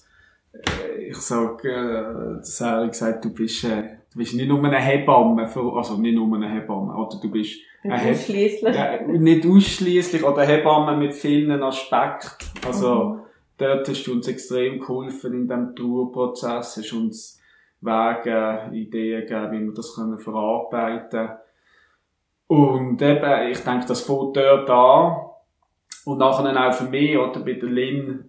[0.98, 3.82] ich sag, äh, das Harry gesagt, du bist, äh,
[4.12, 7.60] du bist nicht nur eine Hebamme, für, also nicht nur eine Hebamme, oder du bist
[7.82, 8.74] Äh, Schliesslich.
[8.74, 12.46] ja, nicht ausschließlich oder Hebamme mit vielen Aspekten.
[12.66, 13.20] Also, Mhm.
[13.56, 17.40] dort hast du uns extrem geholfen in diesem Trauerprozess, hast uns
[17.80, 21.30] Wege, Ideen gegeben, wie wir das können verarbeiten können.
[22.48, 25.16] Und eben, ich denke, das fängt dort an.
[26.04, 28.28] Und nachher auch für mich, oder bei der Lynn,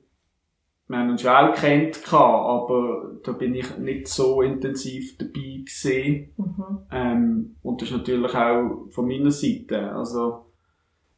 [0.92, 6.34] wir haben uns ja auch kennt, aber da bin ich nicht so intensiv dabei gewesen.
[6.38, 6.78] Mhm.
[6.92, 9.92] Ähm, und das ist natürlich auch von meiner Seite.
[9.94, 10.46] Also,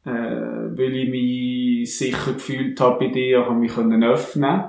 [0.04, 4.64] äh, weil ich mich sicher gefühlt habe bei dir, habe ich mich können öffnen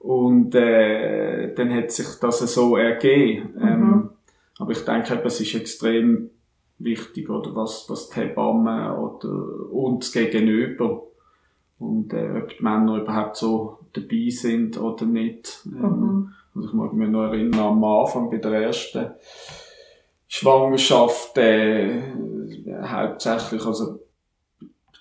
[0.00, 3.54] Und äh, dann hat sich das so ergeben.
[3.60, 4.10] Ähm, Mhm.
[4.58, 6.30] aber ich denke, es ist extrem
[6.78, 11.02] wichtig, oder was, was die Hebamme oder uns gegenüber
[11.78, 15.62] und äh, ob die Männer überhaupt so dabei sind oder nicht.
[15.66, 16.32] Ähm, Mhm.
[16.54, 19.10] also ich mag mich noch erinnern, am Anfang bei der ersten
[20.28, 22.00] Schwangerschaft, äh,
[22.82, 24.00] hauptsächlich, also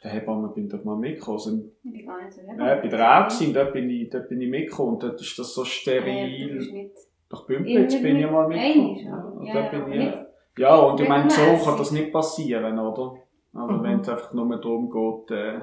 [0.03, 1.37] der Hebamme bin ich dort mal mitgekommen.
[1.37, 4.39] Also, Ich bin gar nicht so äh, bei der Ärztin, dort bin ich, dort bin
[4.41, 6.71] ich mitgekommen und dort ist das so Ja, du bist steril.
[6.73, 6.95] nicht.
[7.31, 8.97] Nach Bümplitz bin ich mal mitgekommen.
[8.99, 13.15] Ja, dort bin aber ich, ja, und ich meine, so kann das nicht passieren, oder?
[13.53, 13.83] Also Mhm.
[13.83, 15.59] wenn es einfach nur darum geht, äh,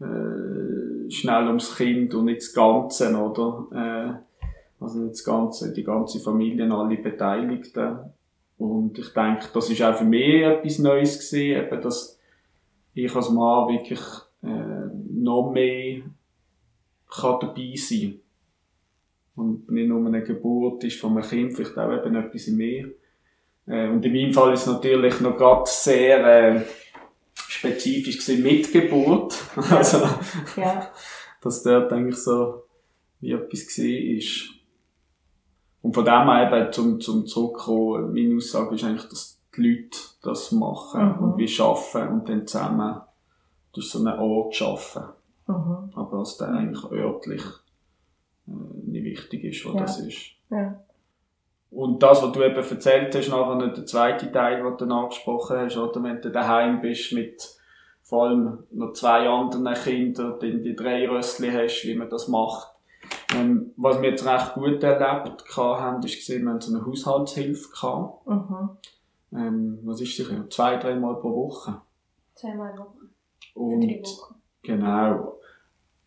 [0.00, 3.66] äh, schnell ums Kind und nicht das Ganze, oder?
[3.72, 7.98] Äh, also nicht das Ganze, die ganze Familie, alle Beteiligten.
[8.58, 12.18] Und ich denke, das ist auch für mich etwas Neues gewesen, eben, dass
[12.94, 14.00] ich als Mann wirklich
[14.42, 16.02] äh, noch mehr
[17.08, 18.20] kann dabei sein
[19.34, 22.90] Und nicht nur eine Geburt ist von einem Kind, vielleicht auch eben etwas mir.
[23.66, 26.62] Äh, und in meinem Fall ist es natürlich noch gerade sehr äh,
[27.58, 29.34] spezifisch gewesen mit Geburt.
[29.70, 29.98] Also,
[30.56, 30.90] Ja.
[31.40, 32.62] dass dort eigentlich so
[33.20, 34.50] wie etwas gesehen ist.
[35.82, 39.98] Und von dem her eben zum, zum Zurückkommen, meine Aussage ist eigentlich, dass die Leute
[40.22, 41.18] das machen Mhm.
[41.24, 43.00] und wir arbeiten und dann zusammen
[43.72, 45.04] durch so einen Ort schaffen.
[45.46, 45.90] Mhm.
[45.94, 47.42] Aber dass der eigentlich örtlich
[48.46, 48.50] äh,
[48.86, 49.80] nicht wichtig ist, wo Ja.
[49.80, 50.18] das ist.
[50.50, 50.80] Ja.
[51.70, 55.76] Und das, was du eben erzählt hast, nachher der zweite Teil, den du angesprochen hast,
[55.76, 57.58] oder wenn du daheim bist mit
[58.02, 62.68] vor allem noch zwei anderen Kindern, dann die drei Rössli hast, wie man das macht.
[63.34, 67.68] Ähm, was wir jetzt recht gut erlebt haben, ist gesehen, wir haben so eine Haushaltshilfe
[67.70, 68.26] gehabt.
[68.26, 68.70] Mhm.
[69.34, 70.48] Ähm, was ist sicher?
[70.48, 71.82] Zwei, dreimal pro Woche.
[72.34, 73.08] Zweimal der Woche.
[73.54, 74.34] Und drei Wochen.
[74.62, 75.38] Genau.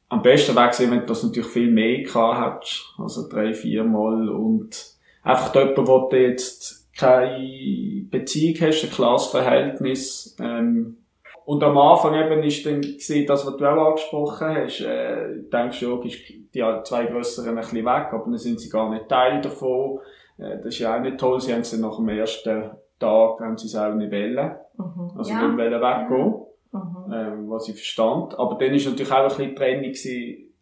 [0.09, 2.95] Am besten wäre gewesen, wenn du das natürlich viel mehr gehabt hättest.
[2.97, 4.27] Also drei, vier Mal.
[4.29, 10.97] Und einfach jemand, wo du jetzt keine Beziehung hast, ein klares Verhältnis, ähm,
[11.45, 15.79] und am Anfang eben ist dann gesehen, das, was du auch angesprochen hast, äh, denkst
[15.79, 19.09] du, ja, ist die zwei Grösseren ein bisschen weg, aber dann sind sie gar nicht
[19.09, 19.99] Teil davon.
[20.37, 21.41] Äh, das ist ja auch nicht toll.
[21.41, 24.55] Sie haben sie nach dem ersten Tag, haben sie es auch nicht wollen.
[24.77, 25.11] Mhm.
[25.17, 25.47] Also ja.
[25.47, 26.35] nicht wollen weggehen.
[26.71, 27.13] Mhm.
[27.13, 28.37] Ähm, was ich verstand.
[28.39, 30.53] Aber dann ist natürlich auch ein bisschen Trennung gewesen.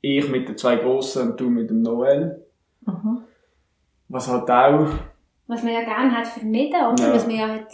[0.00, 2.44] Ich mit den zwei Grossen und du mit dem Noel.
[2.84, 3.22] Mhm.
[4.08, 4.88] Was halt auch...
[5.46, 7.08] Was man ja gerne hat vermieden, oder?
[7.08, 7.14] Ja.
[7.14, 7.68] Was man ja hat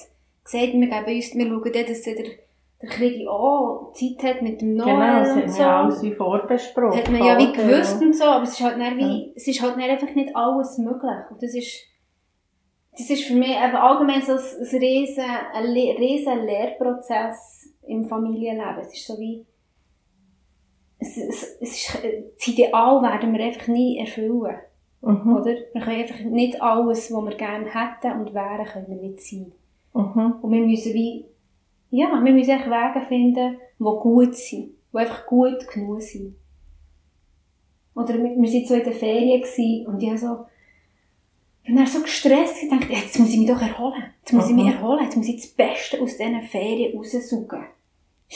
[0.44, 4.60] gesagt, wir geben uns, wir schauen dann, dass der, der Krieg auch Zeit hat mit
[4.60, 5.58] dem Noel genau, das und so.
[5.58, 6.98] Genau, alles wie vorbesprochen.
[6.98, 9.62] Hat man ja wie gewusst und so, aber es ist halt, nicht wie, es ist
[9.62, 11.30] halt nicht einfach nicht alles möglich.
[11.30, 11.80] Und das ist,
[12.92, 18.80] das ist für mich eben allgemein so ein, ein riesen, ein riesen Lehrprozess im Familienleben.
[18.80, 19.44] Es ist so wie,
[20.98, 21.98] es, es, es ist,
[22.38, 24.56] das Ideal werden wir einfach nie erfüllen.
[25.04, 25.36] Mhm.
[25.36, 25.56] Oder?
[25.72, 29.52] Wir können einfach nicht alles, was wir gerne hätten und wären, können wir nicht sein.
[29.92, 30.36] Mhm.
[30.40, 31.26] Und wir müssen wie,
[31.90, 36.36] ja, wir müssen echt Wege finden, die gut sind, die einfach gut genug sind.
[37.94, 40.46] Oder wir, wir sind so in der Ferien und ich so,
[41.64, 44.04] bin dann so gestresst und dachte, jetzt muss ich mich doch erholen.
[44.20, 45.04] Jetzt muss ich mich erholen.
[45.04, 47.64] Jetzt muss ich das Beste aus diesen Ferien raussuchen.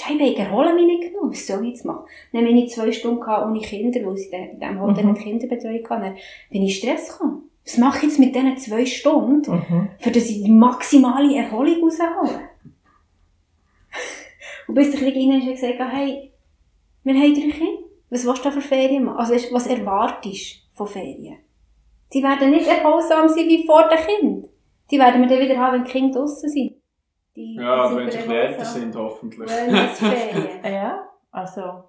[0.06, 1.32] Ich erhole mich nicht genug.
[1.32, 2.04] Was soll ich jetzt machen?
[2.32, 5.14] Dann bin ich zwei Stunden ohne Kinder, weil sie in diesem Hotel mhm.
[5.14, 6.02] Kinderbetreuung hatten.
[6.02, 6.16] Dann
[6.50, 7.50] bin ich Stress gekommen.
[7.64, 9.88] Was mache ich jetzt mit diesen zwei Stunden, mhm.
[9.98, 12.40] für dass ich die maximale Erholung raushole?
[14.68, 16.30] und bis der Kleine ist gesagt, hey,
[17.02, 17.82] wir haben drei Kinder.
[18.10, 19.18] Was willst du da für Ferien machen?
[19.18, 21.38] Also, was erwartest du von Ferien?
[22.12, 24.48] Die werden nicht erholsam sein wie vor dem Kind.
[24.90, 26.77] Die werden wir dann wieder haben, wenn die Kinder draussen sind.
[27.38, 29.48] Die, ja, wenn sie älter sind, hoffentlich.
[30.64, 31.84] ja, also,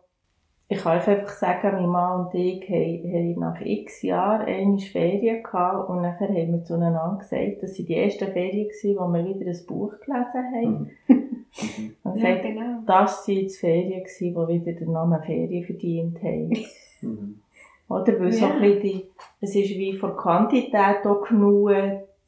[0.68, 5.90] ich kann einfach sagen, mein Mann und ich haben nach x Jahren eine Ferien gehabt
[5.90, 9.50] und nachher haben wir zueinander gesagt, dass sie die ersten Ferien waren, wo wir wieder
[9.50, 10.92] ein Buch gelesen haben.
[11.08, 11.96] Mhm.
[12.04, 12.84] und ja, gesagt, genau.
[12.86, 16.64] das waren die Ferien, die wieder den Namen Ferien verdient haben.
[17.02, 17.42] Mhm.
[17.88, 18.20] Oder?
[18.20, 18.34] Weil ja.
[18.34, 19.06] so ein bisschen die,
[19.42, 21.72] es ist wie von Quantität auch genug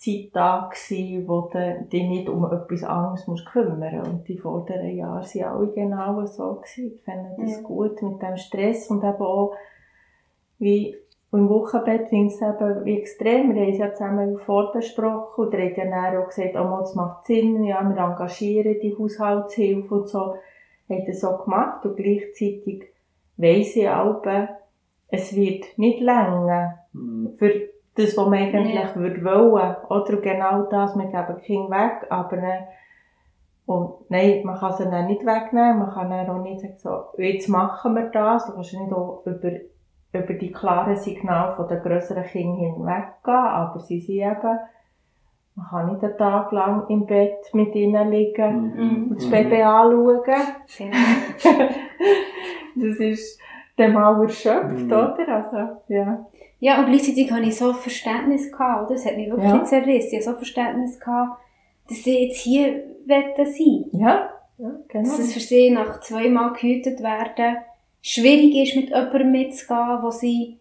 [0.01, 4.97] Zeit da gewesen, wo du dich nicht um etwas anderes musst kümmern Und die vorderen
[4.97, 6.55] Jahre waren alle genau so.
[6.55, 6.93] Gewesen.
[6.95, 7.61] Ich finde das ja.
[7.61, 9.53] gut mit dem Stress und eben auch,
[10.57, 10.97] wie
[11.31, 13.53] im Wochenbett finde ich es eben wie extrem.
[13.53, 17.63] Wir haben es ja zusammen vorbesprochen und hat dann auch gesagt, oh, es macht Sinn,
[17.63, 20.35] ja, wir engagieren die Haushaltshilfe und so.
[20.89, 22.91] Hat er so gemacht und gleichzeitig
[23.37, 24.23] weiss ich auch,
[25.09, 27.33] es wird nicht länger mhm.
[27.37, 28.95] für das, was man eigentlich ja.
[28.95, 29.75] würde wollen.
[29.89, 32.37] Oder genau das, wir geben die Kinder weg, aber
[33.65, 37.21] und nein, man kann sie dann nicht wegnehmen, man kann dann auch nicht sagen, so,
[37.21, 39.51] jetzt machen wir das, du kannst nicht auch über,
[40.13, 44.59] über die klaren Signale von den grösseren Kindern hinweggehen, aber sie sind eben,
[45.55, 49.07] man kann nicht einen Tag lang im Bett mit ihnen liegen mhm.
[49.11, 49.63] und das Baby mhm.
[49.63, 50.21] anschauen.
[50.77, 50.97] Genau.
[52.75, 53.39] das ist,
[53.77, 54.91] dem auch erschöpft, mhm.
[54.91, 55.27] oder?
[55.27, 56.25] Also, ja.
[56.61, 58.93] Ja, und gleichzeitig hatte ich so Verständnis gehabt, oder?
[58.93, 59.63] Das hat mich wirklich ja.
[59.65, 60.09] zerrissen.
[60.11, 61.41] Ich hatte so Verständnis gehabt,
[61.89, 65.09] dass sie jetzt hier sein sein Ja, ja genau.
[65.09, 67.57] Dass es für sie nach zweimal gehütet werden
[68.01, 70.59] schwierig ist, mit jemandem mitzugehen, wo sie,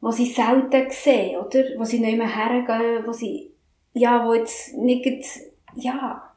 [0.00, 1.62] wo sie selten sehen, oder?
[1.78, 3.52] Wo sie nicht mehr hergehen, wo sie,
[3.92, 5.06] ja, wo jetzt nicht,
[5.74, 6.34] ja,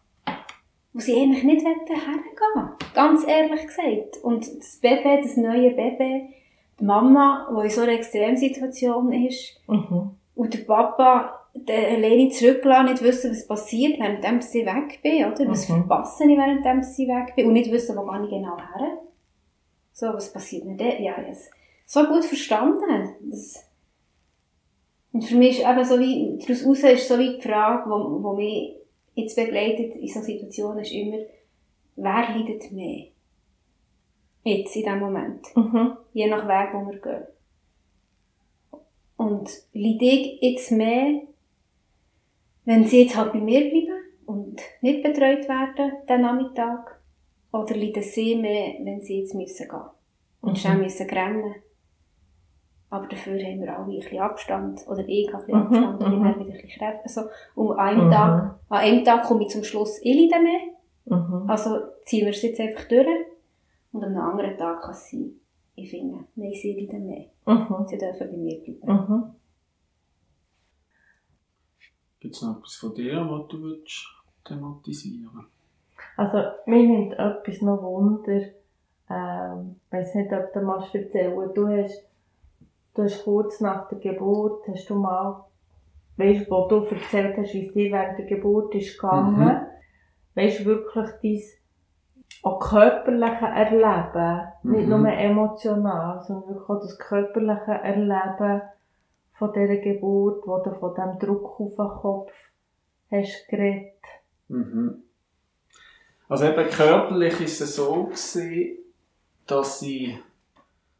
[0.93, 4.17] wo sie eigentlich nicht hergehen Ganz ehrlich gesagt.
[4.23, 6.33] Und das Baby, das neue Baby,
[6.79, 10.11] die Mama, die in so einer Extremsituation ist, mhm.
[10.35, 15.49] und der Papa, der alleine zurücklassen, nicht wissen, was passiert, während sie weg bin, oder?
[15.49, 15.75] Was mhm.
[15.75, 18.99] verpasse ich, während sie weg bin, und nicht wissen, wo gehe ich genau her.
[19.93, 20.85] So, was passiert denn da?
[20.99, 21.49] Ja, das
[21.85, 23.15] so gut verstanden.
[23.29, 23.63] Das
[25.15, 28.33] und für mich ist eben so wie, daraus ist so wie die Frage, wo, wo
[28.33, 28.75] mich
[29.13, 31.19] jetzt begleitet in solchen Situationen ist immer,
[31.95, 33.05] wer leidet mehr?
[34.45, 35.47] Jetzt, in diesem Moment.
[35.55, 35.97] Mhm.
[36.13, 37.23] Je nach Weg, wo wir gehen.
[39.17, 41.21] Und leide ich jetzt mehr,
[42.65, 46.99] wenn sie jetzt halt bei mir bleiben und nicht betreut werden, den Nachmittag?
[47.51, 49.81] Oder leiden sie mehr, wenn sie jetzt müssen gehen
[50.41, 50.55] und mhm.
[50.57, 51.55] schnell müssen rennen?
[52.91, 54.87] Aber dafür haben wir alle ein bisschen Abstand.
[54.87, 55.87] Oder ich habe ein bisschen mhm.
[55.87, 56.03] Abstand.
[56.03, 57.03] Und ich werde wieder ein bisschen Kräfte.
[57.03, 57.21] Also,
[57.55, 58.11] um einen mhm.
[58.11, 61.17] Tag, an einem Tag komme ich zum Schluss, ich leide mehr.
[61.17, 61.49] Mhm.
[61.49, 63.07] Also, ziehen wir es jetzt einfach durch.
[63.95, 65.31] Und an einem anderen Tag kann es sein,
[65.75, 67.27] ich finde, nein, sie leiden mehr.
[67.45, 67.87] Mhm.
[67.87, 68.91] Sie dürfen bei mir bleiben.
[68.93, 69.23] Mhm.
[72.19, 74.05] Gibt es noch etwas von dir, was du willst
[74.43, 75.47] thematisieren
[76.17, 78.41] Also, mir nimmt etwas noch Wunder,
[79.09, 82.03] ähm, ich weiss nicht, ob du mal erzählen du hast,
[82.95, 85.45] du hast kurz nach der Geburt, hast du mal,
[86.17, 89.61] weißt, wo du erzählt hast, wie es dir während der Geburt ist gegangen, Mhm.
[90.33, 91.41] weisst wirklich dein
[92.43, 95.01] auch körperliche Erleben, nicht Mhm.
[95.01, 98.61] nur emotional, sondern wirklich auch das körperliche Erleben
[99.33, 102.31] von dieser Geburt, wo du von diesem Druck auf den Kopf
[103.11, 103.93] hast geredet.
[104.47, 105.03] Mhm.
[106.29, 108.77] Also eben körperlich ist es so gewesen,
[109.47, 110.17] dass ich,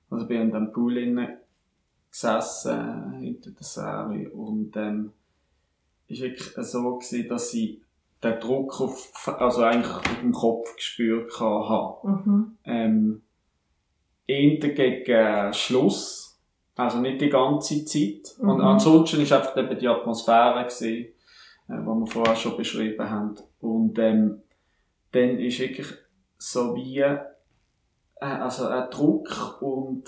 [0.10, 1.38] also ich bin in dem Pool innen
[2.12, 5.12] gesessen, hinter der Serie, und ähm,
[6.08, 7.82] ist wirklich so gewesen, dass ich
[8.26, 12.08] den Druck auf, also eigentlich auf dem Kopf gespürt habe.
[12.08, 12.58] Mhm.
[12.66, 13.22] Ähm,
[14.28, 16.40] eher gegen Schluss,
[16.76, 18.36] also nicht die ganze Zeit.
[18.40, 18.64] Und Mhm.
[18.66, 21.06] ansonsten ist einfach eben die Atmosphäre gewesen,
[21.68, 23.36] äh, die wir vorher schon beschrieben haben.
[23.62, 24.42] Und ähm,
[25.12, 25.88] dann ist wirklich
[26.38, 27.20] so wie äh,
[28.20, 30.04] also ein Druck und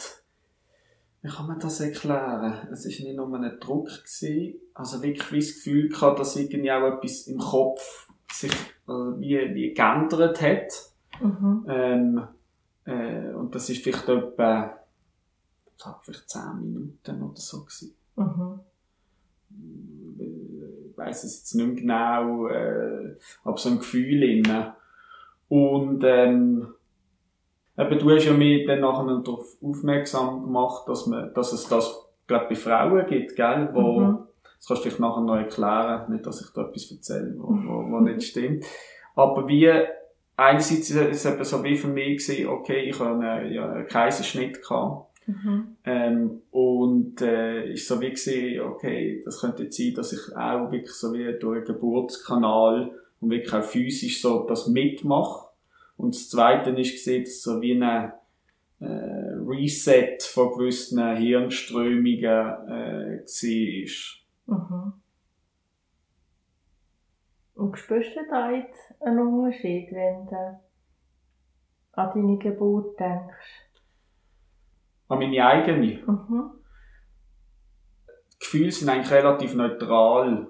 [1.22, 2.68] wie kann man das erklären?
[2.72, 6.88] Es ist nicht nur ein Druck gewesen, also wirklich das Gefühl gehabt, dass irgendwie auch
[6.88, 8.52] etwas im Kopf sich
[8.88, 10.92] äh, wie, wie geändert hat.
[11.22, 11.66] Mhm.
[11.68, 12.28] Ähm,
[12.86, 14.78] äh, und das ist vielleicht etwa,
[16.02, 17.96] vielleicht 10 Minuten oder so gewesen.
[18.16, 18.60] Mhm.
[20.20, 24.76] Ich weiss es jetzt nicht mehr genau, äh, aber so ein Gefühl inne.
[25.48, 26.74] Und, ähm,
[27.78, 32.06] eben, du hast ja mich dann nachher darauf aufmerksam gemacht, dass man, dass es das,
[32.26, 34.27] glaub bei Frauen gibt, gell, wo, Mhm.
[34.58, 37.92] Das kannst du vielleicht nachher noch erklären, nicht, dass ich da etwas erzähle, wo, wo,
[37.92, 38.66] wo nicht stimmt.
[39.16, 39.72] Aber wie,
[40.36, 43.88] einerseits ist es eben so wie für mich gewesen, okay, ich habe einen, ja, einen
[43.88, 45.08] Kaiserschnitt gehabt.
[45.28, 45.76] Mhm.
[45.84, 50.72] Ähm, und äh, ist so wie gewesen, okay, das könnte jetzt sein, dass ich auch
[50.72, 55.50] wirklich so wie durch den Geburtskanal und wirklich auch physisch so das mitmache.
[55.98, 58.14] Und das Zweite ist gesehen, dass so wie ein
[58.80, 64.27] äh, Reset von gewissen Hirnströmungen äh, war.
[64.48, 64.94] Mhm.
[67.56, 70.60] Und spürst du da jetzt einen Unterschied, wenn du
[71.94, 73.66] an deine Geburt denkst?
[75.10, 76.04] An meine eigene.
[76.06, 76.52] Mhm.
[78.34, 80.48] Die Gefühle sind eigentlich relativ neutral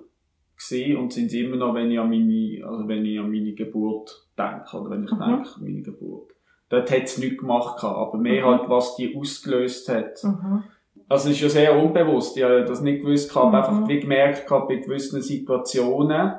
[0.57, 4.27] gewesen und sind immer noch, wenn ich an meine, also wenn ich an meine Geburt
[4.37, 5.19] denke, oder wenn ich Mhm.
[5.19, 6.33] denke an meine Geburt.
[6.69, 8.49] Dort hat es nichts gemacht aber mehr Mhm.
[8.49, 10.21] halt, was die ausgelöst hat.
[10.23, 10.63] Mhm.
[11.09, 13.55] Also es ist ja sehr unbewusst, ich habe das nicht gewusst aber Mhm.
[13.55, 16.33] einfach wie gemerkt gehabt, bei gewissen Situationen,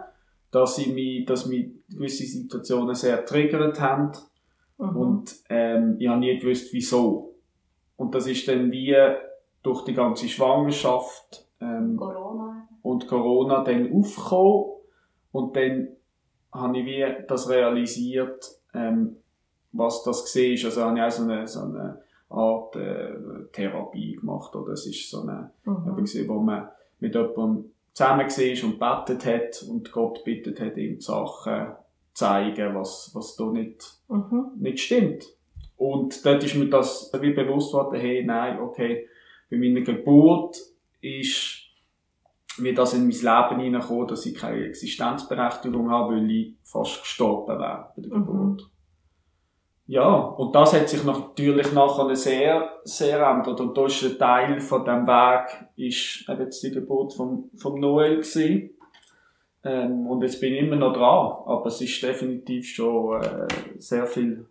[0.50, 4.12] dass ich mich, dass mich gewisse Situationen sehr triggert haben
[4.78, 4.96] Mhm.
[4.96, 7.34] und ähm, ich habe nie gewusst, wieso.
[7.96, 8.94] Und das ist dann wie
[9.62, 12.68] durch die ganze Schwangerschaft ähm, Corona.
[12.82, 14.64] und Corona dann aufgekommen
[15.32, 15.88] und dann
[16.52, 19.16] habe ich wie das realisiert, ähm,
[19.72, 20.66] was das war.
[20.66, 22.00] Also habe ich auch so eine, so eine
[22.31, 23.14] Art äh,
[23.53, 25.89] Therapie gemacht oder es ist so eine, Mhm.
[25.89, 26.68] eben gesehen, wo man
[27.01, 31.68] mit jemandem zusammen war und betet hat und Gott bittet hat, ihm die Sachen
[32.14, 34.51] zeigen, was, was da nicht Mhm.
[34.57, 35.24] nicht stimmt.
[35.76, 39.07] Und dort ist mir das wie bewusst worden, hey, nein, okay,
[39.51, 40.59] bei meiner Geburt
[41.01, 41.62] ist
[42.59, 47.59] mir das in mein Leben hineingekommen, dass ich keine Existenzberechtigung habe, weil ich fast gestorben
[47.59, 48.26] wäre bei der Mhm.
[48.26, 48.70] Geburt.
[49.89, 53.59] Ja, und das hat sich natürlich nachher sehr, sehr ändert.
[53.59, 57.80] Und da ist ein Teil von dem Weg, ist eben jetzt die Geburt vom, vom
[57.80, 58.70] Noel gewesen.
[59.64, 64.07] Ähm, und jetzt bin ich immer noch dran, aber es ist definitiv schon äh, sehr
[64.07, 64.47] viel,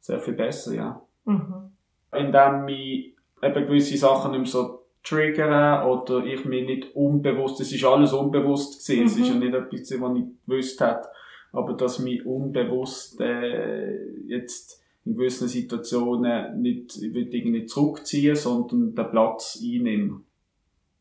[0.00, 1.00] sehr viel besser, ja.
[1.26, 1.72] Mhm.
[2.16, 7.70] Indem mich eben gewisse Sachen nicht mehr so triggern oder ich mir nicht unbewusst, es
[7.70, 9.22] ist alles unbewusst gewesen, es Mhm.
[9.22, 11.08] ist ja nicht etwas, was ich gewusst hätte,
[11.52, 18.94] aber dass mich unbewusst äh, jetzt in gewissen Situationen nicht, ich will irgendwie zurückziehen, sondern
[18.94, 20.24] den Platz einnehmen.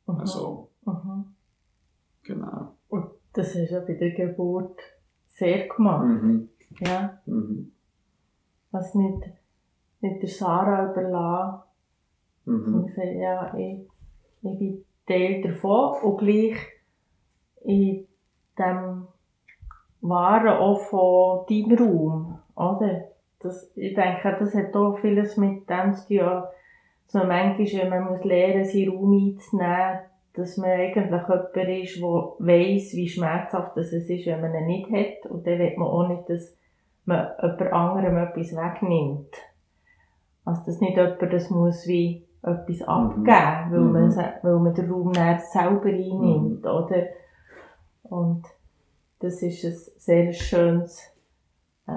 [0.08, 0.16] Mhm.
[0.20, 1.26] Also, Mhm.
[2.24, 2.76] genau.
[3.34, 4.80] Das hast du ja bei der Geburt
[5.28, 6.08] sehr gemacht.
[6.08, 6.50] Mhm.
[6.80, 7.22] Ja.
[7.28, 7.72] Mhm.
[8.72, 9.22] Was nicht,
[10.02, 11.64] nicht der Sarah überlassen.
[12.46, 12.74] Mhm.
[12.74, 13.82] Und gesagt, ja, ich,
[14.42, 16.58] ich bin Teil davon und gleich
[17.64, 18.08] in
[18.58, 19.08] dem
[20.02, 23.06] Waren auch von deinem Raum, oder?
[23.42, 26.44] Das, ich denke, das hat auch vieles mit dem zu tun,
[27.06, 30.00] dass man manchmal, man muss lernen, seinen Raum einzunehmen,
[30.34, 32.06] dass man eigentlich jemand ist, der
[32.40, 35.32] weiss, wie schmerzhaft es ist, wenn man ihn nicht hat.
[35.32, 36.56] Und dann will man auch nicht, dass
[37.06, 39.34] man jemand anderem etwas wegnimmt.
[40.46, 43.92] Also, dass nicht jemand das muss wie etwas abgeben, weil, Mhm.
[43.92, 47.04] man, weil man den Raum selber einnimmt, oder?
[48.04, 48.44] Und
[49.20, 51.02] das ist ein sehr schönes
[51.88, 51.92] äh,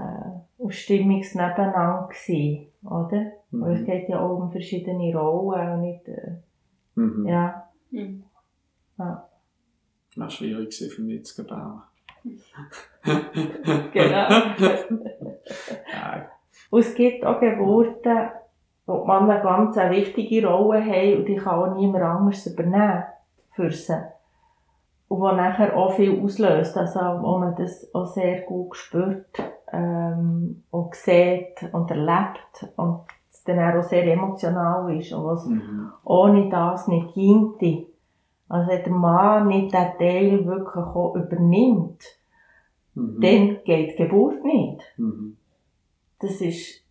[0.58, 2.68] und stimmiges Nebeneinander gewesen.
[2.84, 3.32] oder?
[3.50, 3.60] Mhm.
[3.62, 6.36] Weil es geht ja auch um verschiedene Rollen und nicht, äh,
[6.94, 7.26] Mhm.
[7.26, 8.24] ja, Mhm.
[8.98, 9.28] ja.
[10.16, 11.82] War schwierig für mich zu bauen.
[13.92, 14.28] genau.
[16.70, 18.28] Und es gibt auch Geburten,
[18.86, 22.46] wo die Männer eine ganz eine wichtige Rolle haben und die kann auch niemand anders
[22.46, 23.04] übernehmen
[23.52, 23.96] für sie.
[25.12, 29.42] Und wo nachher auch viel auslöst, also wo man das auch sehr gut spürt
[29.72, 33.00] ähm, und sieht und erlebt und
[33.30, 35.92] es dann auch sehr emotional ist und was mhm.
[36.04, 37.86] ohne das nicht ginge.
[38.48, 42.02] Also wenn der Mann nicht den Teil wirklich auch übernimmt,
[42.94, 43.20] Mhm.
[43.20, 44.82] dann geht die Geburt nicht.
[44.96, 45.36] Mhm.
[46.20, 46.84] Das ist,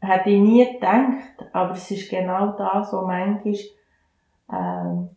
[0.00, 3.54] hätte ich nie gedacht, aber es ist genau das, was manchmal
[4.52, 5.08] ähm,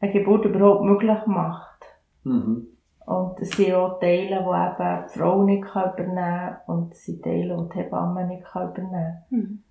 [0.00, 1.84] eine Geburt überhaupt möglich macht.
[2.24, 2.68] Mhm.
[3.06, 7.22] Und es sind auch Teile, die eben die Frau nicht übernehmen kann und es sind
[7.22, 9.62] Teile, die die Hebamme nicht kann übernehmen Mhm.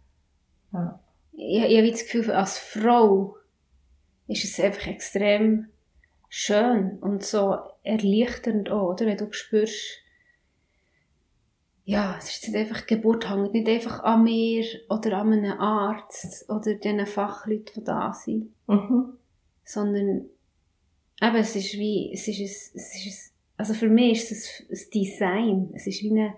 [0.72, 1.00] Ja.
[1.34, 3.36] Ich, ich habe das Gefühl, als Frau
[4.28, 5.68] ist es einfach extrem
[6.30, 9.06] schön und so erleichternd auch, oder?
[9.06, 10.02] Wenn du spürst,
[11.84, 16.50] ja, es ist nicht einfach, Geburt hängt nicht einfach an mir oder an einem Arzt
[16.50, 19.18] oder den Fachleuten, die da sind, Mhm.
[19.66, 20.30] Sondern
[21.22, 24.60] eben, es ist wie, es ist ein, es ist ein, also für mich ist es
[24.60, 26.34] ein, ein Design, es ist wie ein, ein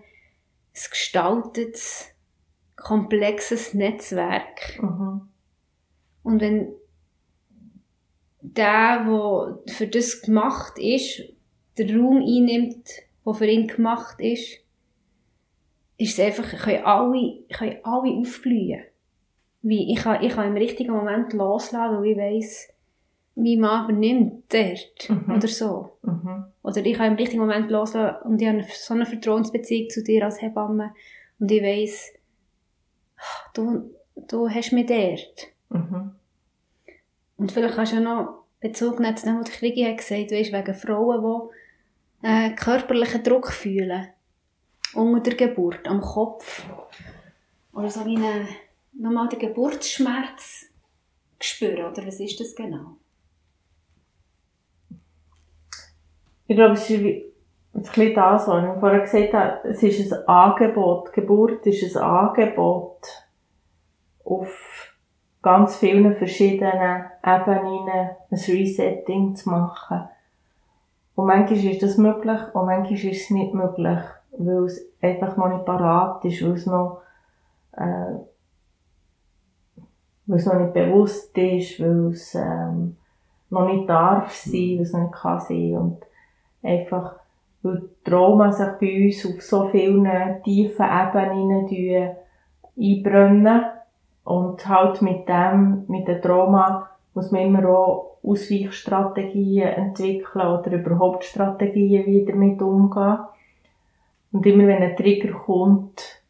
[0.73, 2.07] gestaltetes,
[2.75, 4.81] komplexes Netzwerk.
[4.81, 5.27] Mhm.
[6.23, 6.73] Und wenn
[8.41, 11.21] der, der für das gemacht ist,
[11.77, 12.87] den Raum einnimmt,
[13.25, 14.59] der für ihn gemacht ist,
[15.97, 18.83] ist es einfach, können alle, können alle aufblühen.
[19.63, 22.69] Wie, ich kann, ich kann im richtigen Moment loslassen, weil ich weiss,
[23.37, 25.09] mein Mann übernimmt dort.
[25.09, 25.35] Mhm.
[25.35, 25.91] Oder so.
[26.01, 26.45] Mhm.
[26.63, 30.25] Oder ich kann im richtigen Moment loslassen und ich habe so eine Vertrauensbeziehung zu dir
[30.25, 30.93] als Hebamme
[31.39, 32.11] und ich weiss,
[33.53, 35.47] du, du hast mich dort.
[35.69, 36.11] Mhm.
[37.37, 40.51] Und vielleicht kannst du ja noch Bezug nehmen zu dem, was Krigi hat gesagt, weißt,
[40.51, 41.51] wegen Frauen,
[42.23, 44.07] die äh, körperlichen Druck fühlen.
[44.95, 46.65] Unter der Geburt, am Kopf.
[47.73, 48.47] Oder so wie eine,
[48.93, 50.65] nochmal den Geburtsschmerz
[51.39, 52.97] spüren, oder was ist das genau?
[56.47, 57.23] Ich glaube, es ist ein
[57.73, 59.67] bisschen das, was ich vorher gesagt habe.
[59.67, 61.09] Es ist ein Angebot.
[61.09, 63.01] Die Geburt ist ein Angebot
[64.23, 64.95] auf
[65.41, 70.09] ganz vielen verschiedenen Ebenen ein Resetting zu machen.
[71.15, 73.99] Und manchmal ist das möglich und manchmal ist es nicht möglich,
[74.31, 77.01] weil es einfach noch nicht parat ist, weil es noch,
[77.71, 78.15] äh,
[80.25, 82.97] weil es noch nicht bewusst ist, weil es ähm,
[83.49, 85.77] noch nicht darf sein, weil es noch nicht kann sein.
[85.77, 86.06] Und
[86.67, 87.15] einfach,
[87.63, 92.15] weil Trauma sich bei uns auf so vielen tiefen Ebenen
[92.77, 93.65] einbrennen
[94.23, 101.23] und halt mit dem, mit dem Trauma muss man immer auch Ausweichstrategien entwickeln oder überhaupt
[101.23, 103.19] Strategien, wie damit umgehen.
[104.31, 106.21] Und immer wenn ein Trigger kommt,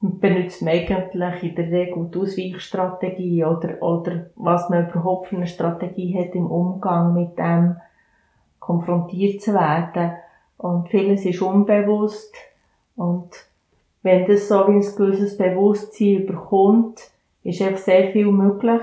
[0.00, 5.46] benutzt man eigentlich in der Regel die Ausweichstrategie oder, oder was man überhaupt für eine
[5.46, 7.76] Strategie hat im Umgang mit dem,
[8.68, 10.12] konfrontiert zu werden.
[10.58, 12.34] Und vieles ist unbewusst.
[12.96, 13.30] Und
[14.02, 17.00] wenn das so wie ein gewisses Bewusstsein überkommt,
[17.44, 18.82] ist einfach sehr viel möglich,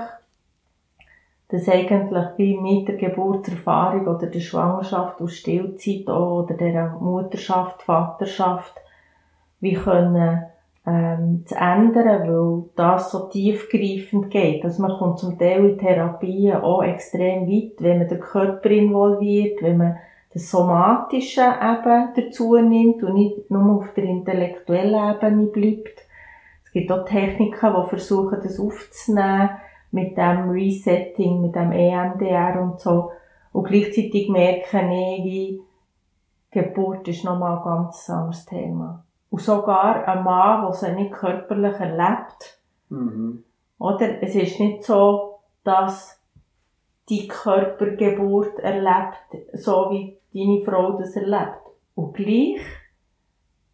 [1.48, 7.82] dass eigentlich wie mit der Geburtserfahrung oder der Schwangerschaft und Stillzeit auch, oder der Mutterschaft,
[7.82, 8.74] Vaterschaft,
[9.60, 10.46] wie können,
[10.86, 14.64] ähm, zu ändern, weil das so tiefgreifend geht.
[14.64, 19.62] Also man kommt zum Teil in Therapien auch extrem weit, wenn man den Körper involviert,
[19.62, 19.96] wenn man
[20.32, 26.06] das Somatische eben dazu nimmt und nicht nur auf der intellektuellen Ebene bleibt.
[26.64, 29.50] Es gibt auch Techniken, die versuchen, das aufzunehmen
[29.90, 33.12] mit dem Resetting, mit dem EMDR und so.
[33.52, 35.62] Und gleichzeitig merke ich, wie
[36.50, 39.05] Geburt ist nochmal ein ganz anderes Thema.
[39.30, 43.42] Und sogar ein Mann, der sie nicht körperlich erlebt, Mhm.
[43.78, 44.22] oder?
[44.22, 46.20] Es ist nicht so, dass
[47.08, 49.16] die Körpergeburt erlebt,
[49.52, 51.62] so wie deine Frau das erlebt.
[51.94, 52.60] Und gleich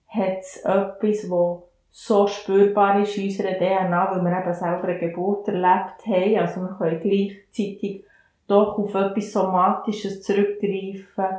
[0.09, 4.99] hat es etwas, wo so spürbar ist in unserer DNA, weil wir eben selber eine
[4.99, 6.39] Geburt erlebt haben.
[6.39, 8.05] Also wir können gleichzeitig
[8.47, 11.39] doch auf etwas Somatisches zurückgreifen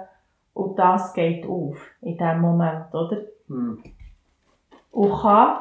[0.53, 3.21] und das geht auf in dem Moment, oder?
[3.47, 3.83] Mhm.
[4.93, 5.57] Und kann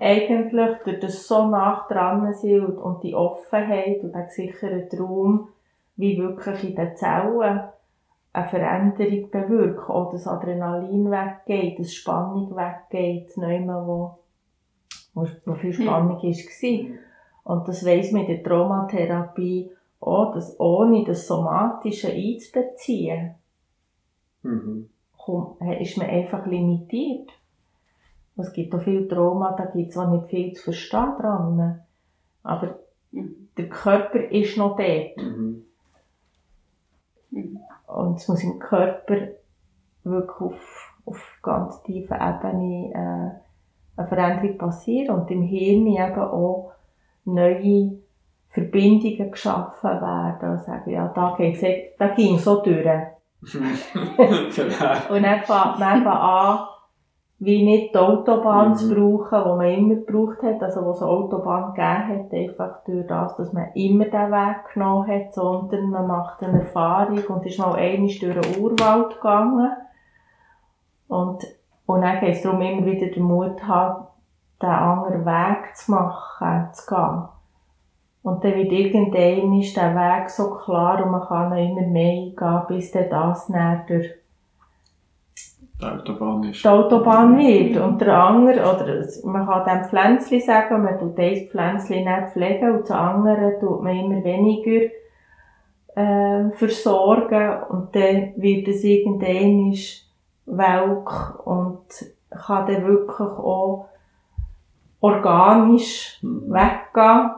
[0.00, 5.48] eigentlich durch das so nah dran sein und, und die Offenheit und den gesicherten Raum,
[5.96, 7.62] wie wirklich in den Zellen
[8.32, 9.90] eine Veränderung bewirken.
[9.90, 14.18] Oder das Adrenalin weggeht, das Spannung weggeht, nicht mehr, wo,
[15.14, 16.22] wo viel Spannung mhm.
[16.22, 17.54] war.
[17.56, 19.70] Und das weiss man in der Traumatherapie
[20.00, 23.36] auch, dass ohne das Somatische einzubeziehen,
[24.42, 24.90] mhm.
[25.80, 27.30] ist man einfach limitiert.
[28.36, 31.80] Es gibt auch viel Trauma, da gibt es auch nicht viel zu verstehen dran.
[32.42, 32.78] Aber
[33.12, 33.48] mhm.
[33.56, 35.16] der Körper ist noch dort.
[35.16, 35.64] Mhm.
[37.30, 37.58] Mhm.
[37.86, 39.16] Und es muss im Körper
[40.04, 46.72] wirklich auf, auf ganz tiefer Ebene äh, eine Veränderung passieren und im Hirn eben auch
[47.24, 47.98] neue
[48.50, 51.36] Verbindungen geschaffen werden und sagen, ja, da,
[51.98, 52.84] da ging so durch.
[53.52, 55.14] genau.
[55.14, 56.58] und dann fängt man an,
[57.38, 58.74] wie nicht die Autobahn mhm.
[58.76, 62.84] zu brauchen, die man immer gebraucht hat, also wo es eine Autobahn gegeben hat, einfach
[62.84, 67.44] durch das, dass man immer den Weg genommen hat, sondern man macht eine Erfahrung und
[67.44, 69.70] ist mal einmal durch den Urwald gegangen.
[71.08, 71.44] Und,
[71.84, 74.06] und dann geht es darum, immer wieder den Mut haben,
[74.62, 77.28] den anderen Weg zu machen, zu gehen.
[78.22, 82.62] Und dann wird irgendwann ist der Weg so klar und man kann immer mehr gehen,
[82.66, 84.10] bis dann das näher durch
[85.80, 86.64] die Autobahn ist.
[86.64, 87.76] Die Autobahn wird.
[87.76, 92.76] Und der andere, oder man kann dem Pflänzchen sagen, man tut dieses Pflänzchen nicht pflegen
[92.76, 94.90] und das andere tut man immer weniger
[95.94, 99.74] äh, versorgen und dann wird es irgendwann
[100.46, 101.84] welk und
[102.30, 103.88] kann dann wirklich auch
[105.00, 106.52] organisch mhm.
[106.52, 107.30] weggehen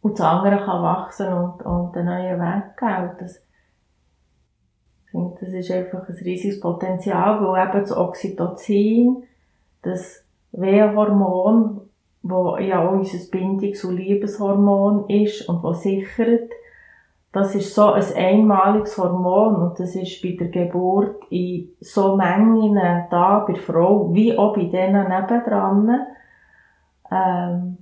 [0.00, 3.10] und das andere kann wachsen und, und einen neuen Weg geben.
[3.18, 3.42] Das,
[5.08, 9.22] ich finde, das ist einfach ein riesiges Potenzial, weil eben das Oxytocin,
[9.82, 11.80] das Wehenhormon,
[12.22, 16.50] das ja auch unser Bindungs- und Liebeshormon ist und das sichert,
[17.32, 22.74] das ist so ein einmaliges Hormon und das ist bei der Geburt in so Mengen
[23.10, 26.06] da bei der Frau wie auch bei denen nebendran.
[27.10, 27.78] Ähm,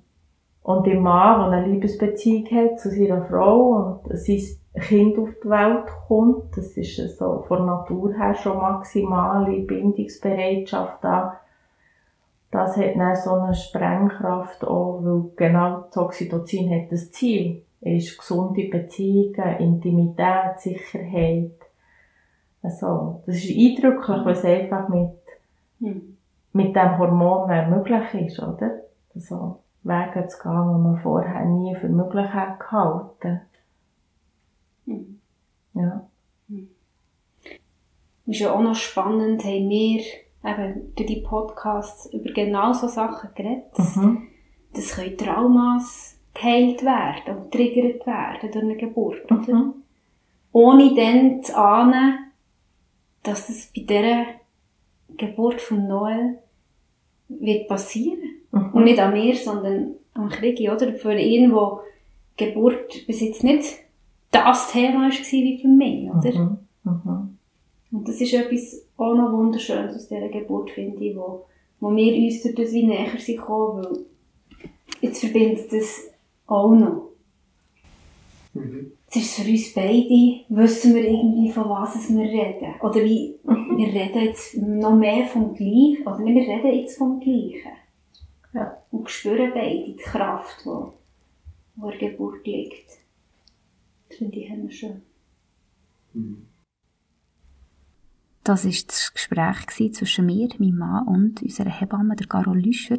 [0.63, 4.41] und im Mann, der eine Liebesbeziehung hat zu seiner Frau und sein
[4.81, 6.57] Kind auf die Welt kommt.
[6.57, 11.41] Das ist so von Natur her schon maximale Bindungsbereitschaft da.
[12.51, 17.63] Das hat dann so eine Sprengkraft auch, weil genau das Oxytocin hat das Ziel.
[17.81, 21.53] Es ist gesunde Beziehungen, Intimität, Sicherheit.
[22.63, 25.19] Also, das ist eindrücklich, was einfach mit,
[25.81, 26.17] hm.
[26.53, 28.81] mit dem Hormon möglich ist, oder?
[29.15, 33.41] Also, Wege zu gehen, die man vorher nie für möglich hat gehalten.
[35.77, 36.09] Ja.
[36.49, 36.69] Mhm.
[38.27, 40.03] Ist ja auch noch spannend, haben wir
[40.45, 43.79] eben durch die Podcasts über genau so Sachen geredet.
[43.79, 44.29] Mhm.
[44.73, 49.39] Das können Traumas geheilt werden und triggert werden durch eine Geburt, mhm.
[49.39, 49.75] oder?
[50.53, 52.19] Ohne dann zu ahnen,
[53.23, 54.25] dass das bei dieser
[55.17, 56.39] Geburt von Noel
[57.29, 58.23] wird passieren.
[58.51, 58.71] Mhm.
[58.73, 60.95] Und nicht an mir, sondern am Krieg, oder?
[60.95, 61.81] Für ihn, wo
[62.37, 63.86] Geburt bis jetzt nicht
[64.45, 66.39] das Thema war wie für mich, oder?
[66.39, 66.59] Mhm.
[66.85, 67.39] Mhm.
[67.93, 71.47] Und das ist etwas auch noch Wunderschönes aus dieser Geburt, finde ich, wo,
[71.81, 73.99] wo wir uns durch das wie näher sind gekommen, weil
[75.01, 76.11] jetzt verbindet das
[76.47, 77.11] auch noch.
[78.55, 78.93] Mhm.
[79.07, 82.75] Jetzt ist für uns beide, wissen wir irgendwie, von was wir reden.
[82.81, 83.77] Oder wie, mhm.
[83.79, 87.73] wir reden jetzt noch mehr vom Gleichen, oder wir reden jetzt vom Gleichen.
[88.53, 88.77] Ja.
[88.91, 90.71] Und spüren beide die Kraft, die,
[91.77, 93.06] die in der Geburt liegt.
[94.09, 95.03] Das finde ich schön.
[96.13, 96.47] Mhm.
[98.45, 102.99] Das war das Gespräch zwischen mir, meinem Mann und unserer Hebamme, der Carol Lüscher,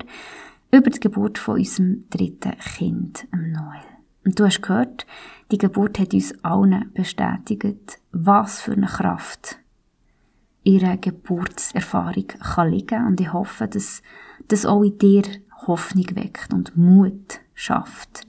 [0.71, 3.85] über die Geburt von unserem dritten Kind, Noel.
[4.25, 5.07] Und du hast gehört,
[5.49, 9.57] die Geburt hat uns allen bestätigt, was für eine Kraft
[10.63, 13.07] ihre Geburtserfahrung kann liegen.
[13.07, 14.01] Und ich hoffe, dass
[14.49, 15.23] das auch in dir
[15.65, 18.26] Hoffnung weckt und Mut schafft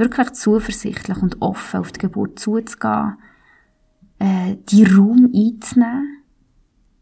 [0.00, 3.18] wirklich zuversichtlich und offen auf die Geburt zuzugehen,
[4.18, 6.24] äh, die Raum einzunehmen,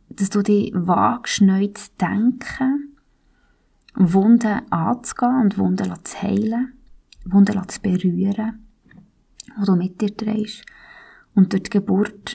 [0.09, 2.96] dass du dich wagst, neu zu denken,
[3.94, 6.72] Wunden anzugehen und Wunden zu heilen,
[7.24, 8.66] Wunden zu berühren,
[9.61, 10.64] die du mit dir drehst.
[11.34, 12.34] Und durch die Geburt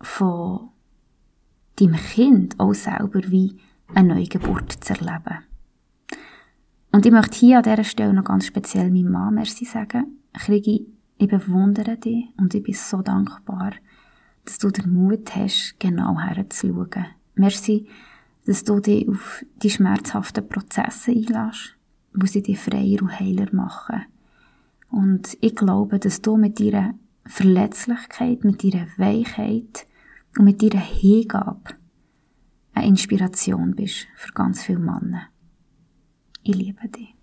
[0.00, 0.70] von
[1.76, 3.58] deinem Kind auch selber wie
[3.94, 5.49] eine neue Geburt zu erleben.
[6.92, 10.18] Und ich möchte hier an dieser Stelle noch ganz speziell meinem Mann Merci sagen.
[10.32, 10.86] Kriege
[11.18, 13.72] ich bewundere dich und ich bin so dankbar,
[14.44, 17.06] dass du den Mut hast, genau herzuschauen.
[17.34, 17.86] Merci,
[18.46, 21.76] dass du dich auf die schmerzhaften Prozesse einlässt,
[22.14, 24.02] wo sie dich freier und heiler machen.
[24.90, 26.94] Und ich glaube, dass du mit deiner
[27.26, 29.86] Verletzlichkeit, mit deiner Weichheit
[30.36, 31.74] und mit deiner Hingabe
[32.72, 35.28] eine Inspiration bist für ganz viele Männer.
[36.42, 37.14] Ich liebe dich.